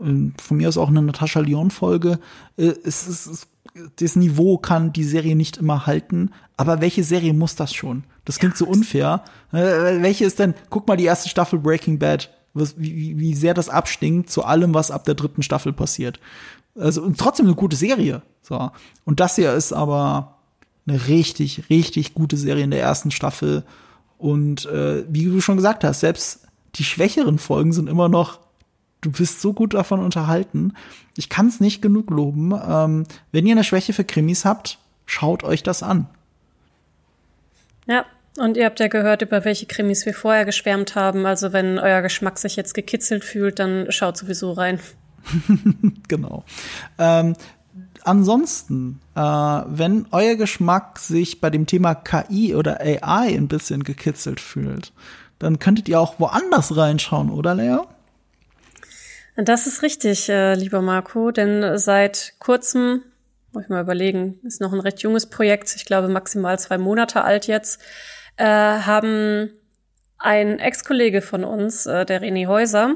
[0.00, 2.18] äh, von mir aus auch eine Natascha Lyon-Folge.
[2.56, 3.48] Äh, es ist,
[3.96, 6.30] das Niveau kann die Serie nicht immer halten.
[6.56, 8.04] Aber welche Serie muss das schon?
[8.24, 9.22] Das klingt ja, so unfair.
[9.52, 13.54] Äh, welche ist denn, guck mal die erste Staffel Breaking Bad, was, wie, wie sehr
[13.54, 16.20] das abstinkt zu allem, was ab der dritten Staffel passiert.
[16.74, 18.22] Also und trotzdem eine gute Serie.
[18.42, 18.70] So.
[19.04, 20.38] Und das hier ist aber
[20.86, 23.64] eine richtig, richtig gute Serie in der ersten Staffel.
[24.18, 26.46] Und äh, wie du schon gesagt hast, selbst
[26.76, 28.40] die schwächeren Folgen sind immer noch,
[29.02, 30.74] du bist so gut davon unterhalten.
[31.16, 32.52] Ich kann es nicht genug loben.
[32.66, 36.06] Ähm, wenn ihr eine Schwäche für Krimis habt, schaut euch das an.
[37.86, 38.06] Ja,
[38.38, 41.26] und ihr habt ja gehört, über welche Krimis wir vorher geschwärmt haben.
[41.26, 44.80] Also wenn euer Geschmack sich jetzt gekitzelt fühlt, dann schaut sowieso rein.
[46.08, 46.44] genau.
[46.98, 47.34] Ähm,
[48.04, 54.40] ansonsten, äh, wenn euer Geschmack sich bei dem Thema KI oder AI ein bisschen gekitzelt
[54.40, 54.92] fühlt,
[55.38, 57.78] dann könntet ihr auch woanders reinschauen, oder Lea?
[59.36, 63.02] Das ist richtig, äh, lieber Marco, denn seit kurzem,
[63.52, 67.24] muss ich mal überlegen, ist noch ein recht junges Projekt, ich glaube maximal zwei Monate
[67.24, 67.80] alt jetzt,
[68.36, 69.50] äh, haben
[70.18, 72.94] ein Ex-Kollege von uns, äh, der René Häuser,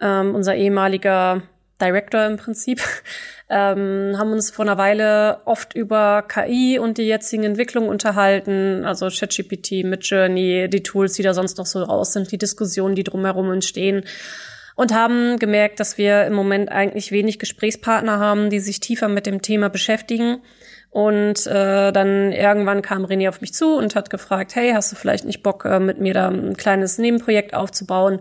[0.00, 1.42] ähm, unser ehemaliger
[1.80, 2.80] Director im Prinzip,
[3.50, 9.08] ähm, haben uns vor einer Weile oft über KI und die jetzigen Entwicklungen unterhalten, also
[9.08, 13.50] ChatGPT, Midjourney, die Tools, die da sonst noch so raus sind, die Diskussionen, die drumherum
[13.50, 14.04] entstehen
[14.74, 19.26] und haben gemerkt, dass wir im Moment eigentlich wenig Gesprächspartner haben, die sich tiefer mit
[19.26, 20.40] dem Thema beschäftigen
[20.94, 24.96] und äh, dann irgendwann kam René auf mich zu und hat gefragt, hey, hast du
[24.96, 28.20] vielleicht nicht Bock, äh, mit mir da ein kleines Nebenprojekt aufzubauen?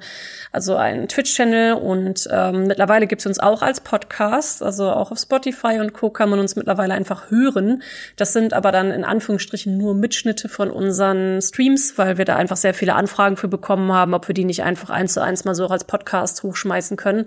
[0.51, 5.77] Also einen Twitch-Channel und ähm, mittlerweile gibt's uns auch als Podcast, also auch auf Spotify
[5.81, 6.09] und Co.
[6.09, 7.83] kann man uns mittlerweile einfach hören.
[8.15, 12.57] Das sind aber dann in Anführungsstrichen nur Mitschnitte von unseren Streams, weil wir da einfach
[12.57, 15.53] sehr viele Anfragen für bekommen haben, ob wir die nicht einfach eins zu eins mal
[15.53, 17.25] so als Podcast hochschmeißen können,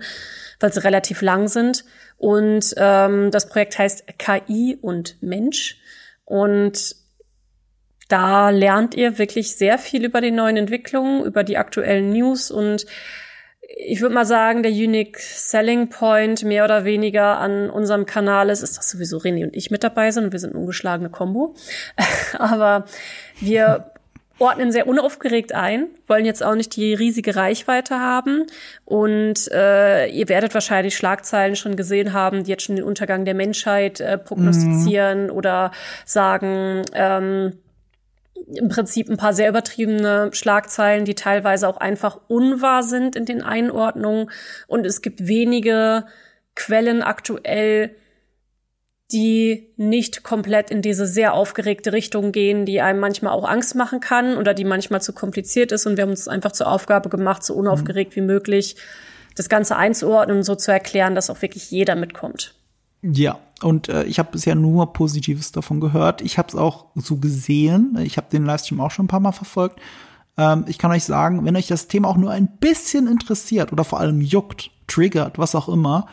[0.59, 1.85] weil sie relativ lang sind.
[2.17, 5.77] Und ähm, das Projekt heißt KI und Mensch.
[6.25, 6.95] Und
[8.09, 12.85] da lernt ihr wirklich sehr viel über die neuen Entwicklungen, über die aktuellen News und
[13.69, 18.63] ich würde mal sagen, der Unique Selling Point mehr oder weniger an unserem Kanal ist,
[18.63, 21.53] ist, dass sowieso René und ich mit dabei sind und wir sind eine ungeschlagene Combo.
[22.37, 22.85] Aber
[23.39, 23.91] wir
[24.39, 28.45] ordnen sehr unaufgeregt ein, wollen jetzt auch nicht die riesige Reichweite haben.
[28.85, 33.33] Und äh, ihr werdet wahrscheinlich Schlagzeilen schon gesehen haben, die jetzt schon den Untergang der
[33.33, 35.31] Menschheit äh, prognostizieren mhm.
[35.31, 35.71] oder
[36.05, 37.53] sagen, ähm,
[38.45, 43.41] im Prinzip ein paar sehr übertriebene Schlagzeilen, die teilweise auch einfach unwahr sind in den
[43.41, 44.29] Einordnungen.
[44.67, 46.05] Und es gibt wenige
[46.55, 47.95] Quellen aktuell,
[49.11, 54.01] die nicht komplett in diese sehr aufgeregte Richtung gehen, die einem manchmal auch Angst machen
[54.01, 55.85] kann oder die manchmal zu kompliziert ist.
[55.85, 58.75] Und wir haben uns einfach zur Aufgabe gemacht, so unaufgeregt wie möglich
[59.35, 62.55] das Ganze einzuordnen und so zu erklären, dass auch wirklich jeder mitkommt.
[63.01, 66.21] Ja, und äh, ich habe bisher nur Positives davon gehört.
[66.21, 67.97] Ich habe es auch so gesehen.
[68.01, 69.79] Ich habe den Livestream auch schon ein paar Mal verfolgt.
[70.37, 73.85] Ähm, ich kann euch sagen, wenn euch das Thema auch nur ein bisschen interessiert oder
[73.85, 76.07] vor allem juckt, triggert, was auch immer,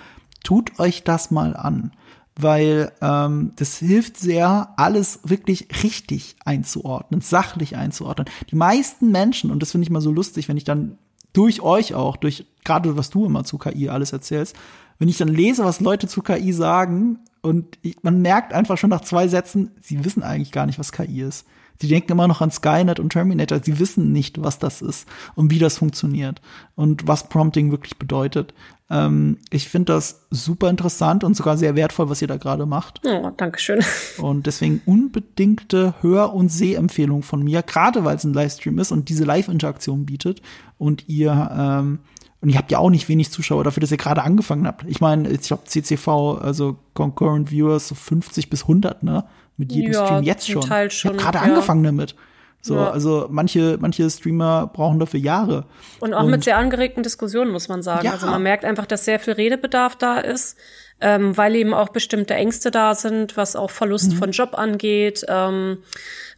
[0.44, 1.92] tut euch das mal an
[2.36, 8.28] weil ähm, das hilft sehr, alles wirklich richtig einzuordnen, sachlich einzuordnen.
[8.50, 10.98] Die meisten Menschen, und das finde ich mal so lustig, wenn ich dann
[11.32, 14.56] durch euch auch, durch gerade was du immer zu KI alles erzählst,
[14.98, 18.90] wenn ich dann lese, was Leute zu KI sagen, und ich, man merkt einfach schon
[18.90, 21.44] nach zwei Sätzen, sie wissen eigentlich gar nicht, was KI ist.
[21.80, 23.60] Sie denken immer noch an Skynet und Terminator.
[23.62, 26.40] Sie wissen nicht, was das ist und wie das funktioniert
[26.76, 28.54] und was Prompting wirklich bedeutet.
[28.90, 33.00] Ähm, ich finde das super interessant und sogar sehr wertvoll, was ihr da gerade macht.
[33.04, 33.80] Oh, danke schön.
[34.18, 39.08] Und deswegen unbedingte Hör- und Sehempfehlung von mir, gerade weil es ein Livestream ist und
[39.08, 40.42] diese Live-Interaktion bietet
[40.78, 42.00] und ihr ähm,
[42.44, 44.84] und ihr habt ja auch nicht wenig Zuschauer dafür, dass ihr gerade angefangen habt.
[44.86, 49.24] Ich meine, ich habe CCV, also Concurrent Viewers, so 50 bis 100, ne?
[49.56, 50.62] Mit jedem ja, Stream jetzt schon.
[50.62, 51.54] Teil schon ich habe gerade ja.
[51.54, 52.14] angefangen damit.
[52.60, 52.90] So, ja.
[52.90, 55.66] also manche, manche Streamer brauchen dafür Jahre.
[56.00, 58.08] Und auch und, mit sehr angeregten Diskussionen, muss man sagen.
[58.08, 60.56] Also man merkt einfach, dass sehr viel Redebedarf da ist,
[60.98, 64.16] ähm, weil eben auch bestimmte Ängste da sind, was auch Verlust mhm.
[64.16, 65.26] von Job angeht.
[65.28, 65.78] Ähm,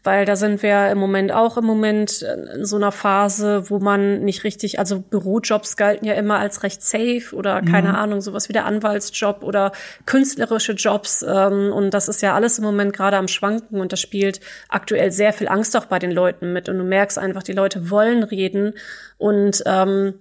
[0.06, 4.24] weil da sind wir im Moment auch im Moment in so einer Phase, wo man
[4.24, 7.94] nicht richtig, also Bürojobs galten ja immer als recht safe oder keine mhm.
[7.96, 9.72] Ahnung, sowas wie der Anwaltsjob oder
[10.06, 11.22] künstlerische Jobs.
[11.28, 15.10] Ähm, und das ist ja alles im Moment gerade am Schwanken und das spielt aktuell
[15.10, 16.68] sehr viel Angst auch bei den Leuten mit.
[16.68, 18.74] Und du merkst einfach, die Leute wollen reden
[19.18, 20.14] und ähm,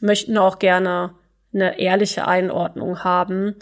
[0.00, 1.14] möchten auch gerne
[1.54, 3.56] eine ehrliche Einordnung haben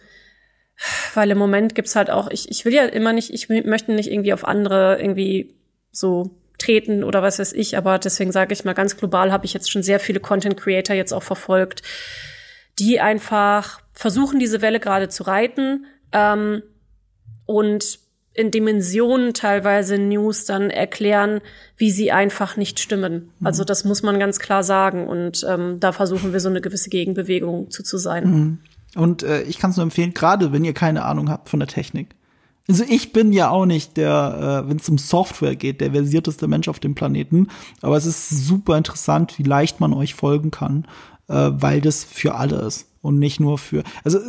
[1.14, 4.11] weil im Moment gibt's halt auch, ich, ich will ja immer nicht, ich möchte nicht
[4.11, 5.55] irgendwie auf andere irgendwie
[5.91, 9.53] so treten oder was weiß ich, aber deswegen sage ich mal ganz global habe ich
[9.53, 11.83] jetzt schon sehr viele Content Creator jetzt auch verfolgt,
[12.79, 16.62] die einfach versuchen, diese Welle gerade zu reiten ähm,
[17.45, 17.99] und
[18.35, 21.41] in Dimensionen teilweise News dann erklären,
[21.77, 23.31] wie sie einfach nicht stimmen.
[23.39, 23.47] Mhm.
[23.47, 26.89] Also das muss man ganz klar sagen und ähm, da versuchen wir so eine gewisse
[26.89, 28.25] Gegenbewegung zu, zu sein.
[28.25, 28.59] Mhm.
[28.95, 31.68] Und äh, ich kann es nur empfehlen, gerade wenn ihr keine Ahnung habt von der
[31.68, 32.14] Technik.
[32.68, 36.47] Also ich bin ja auch nicht der, äh, wenn es um Software geht, der versierteste
[36.47, 37.49] Mensch auf dem Planeten.
[37.80, 40.86] Aber es ist super interessant, wie leicht man euch folgen kann,
[41.28, 43.82] äh, weil das für alle ist und nicht nur für.
[44.05, 44.20] Also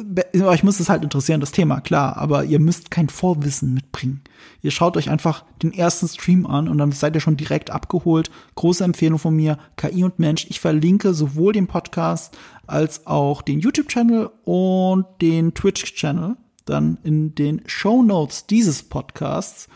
[0.44, 4.22] euch muss es halt interessieren, das Thema, klar, aber ihr müsst kein Vorwissen mitbringen.
[4.64, 8.32] Ihr schaut euch einfach den ersten Stream an und dann seid ihr schon direkt abgeholt.
[8.56, 10.48] Große Empfehlung von mir, KI und Mensch.
[10.50, 12.36] Ich verlinke sowohl den Podcast
[12.68, 19.68] als auch den YouTube-Channel und den Twitch-Channel dann in den Show Notes dieses Podcasts.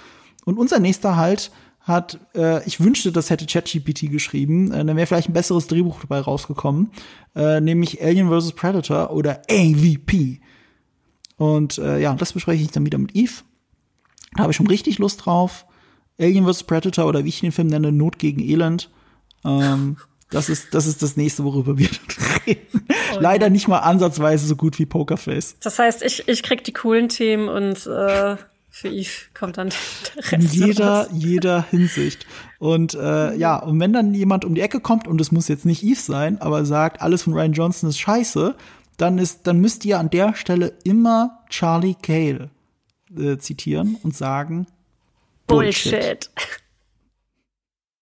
[0.46, 5.08] Und unser nächster Halt hat, äh, ich wünschte, das hätte ChatGPT geschrieben, äh, dann wäre
[5.08, 6.92] vielleicht ein besseres Drehbuch dabei rausgekommen,
[7.36, 8.54] äh, nämlich Alien vs.
[8.54, 10.40] Predator oder AVP.
[11.38, 13.44] Und äh, ja, das bespreche ich dann wieder mit Eve.
[14.34, 15.66] Da habe ich schon richtig Lust drauf.
[16.20, 16.64] Alien vs.
[16.64, 18.90] Predator oder wie ich den Film nenne, Not gegen Elend.
[19.46, 19.98] Ähm,
[20.30, 21.90] das ist, das ist das nächste, worüber wir
[22.48, 22.86] reden.
[23.16, 25.56] Oh, Leider nicht mal ansatzweise so gut wie Pokerface.
[25.62, 28.36] Das heißt, ich, ich krieg die coolen Themen und äh,
[28.70, 29.70] für Eve kommt dann
[30.16, 30.34] der Rest.
[30.34, 32.26] In jeder, jeder Hinsicht.
[32.60, 35.66] Und äh, ja, und wenn dann jemand um die Ecke kommt, und es muss jetzt
[35.66, 38.56] nicht Eve sein, aber sagt, alles von Ryan Johnson ist scheiße,
[38.98, 42.50] dann ist, dann müsst ihr an der Stelle immer Charlie Cale
[43.18, 44.68] äh, zitieren und sagen
[45.48, 45.92] Bullshit.
[45.92, 46.30] Bullshit.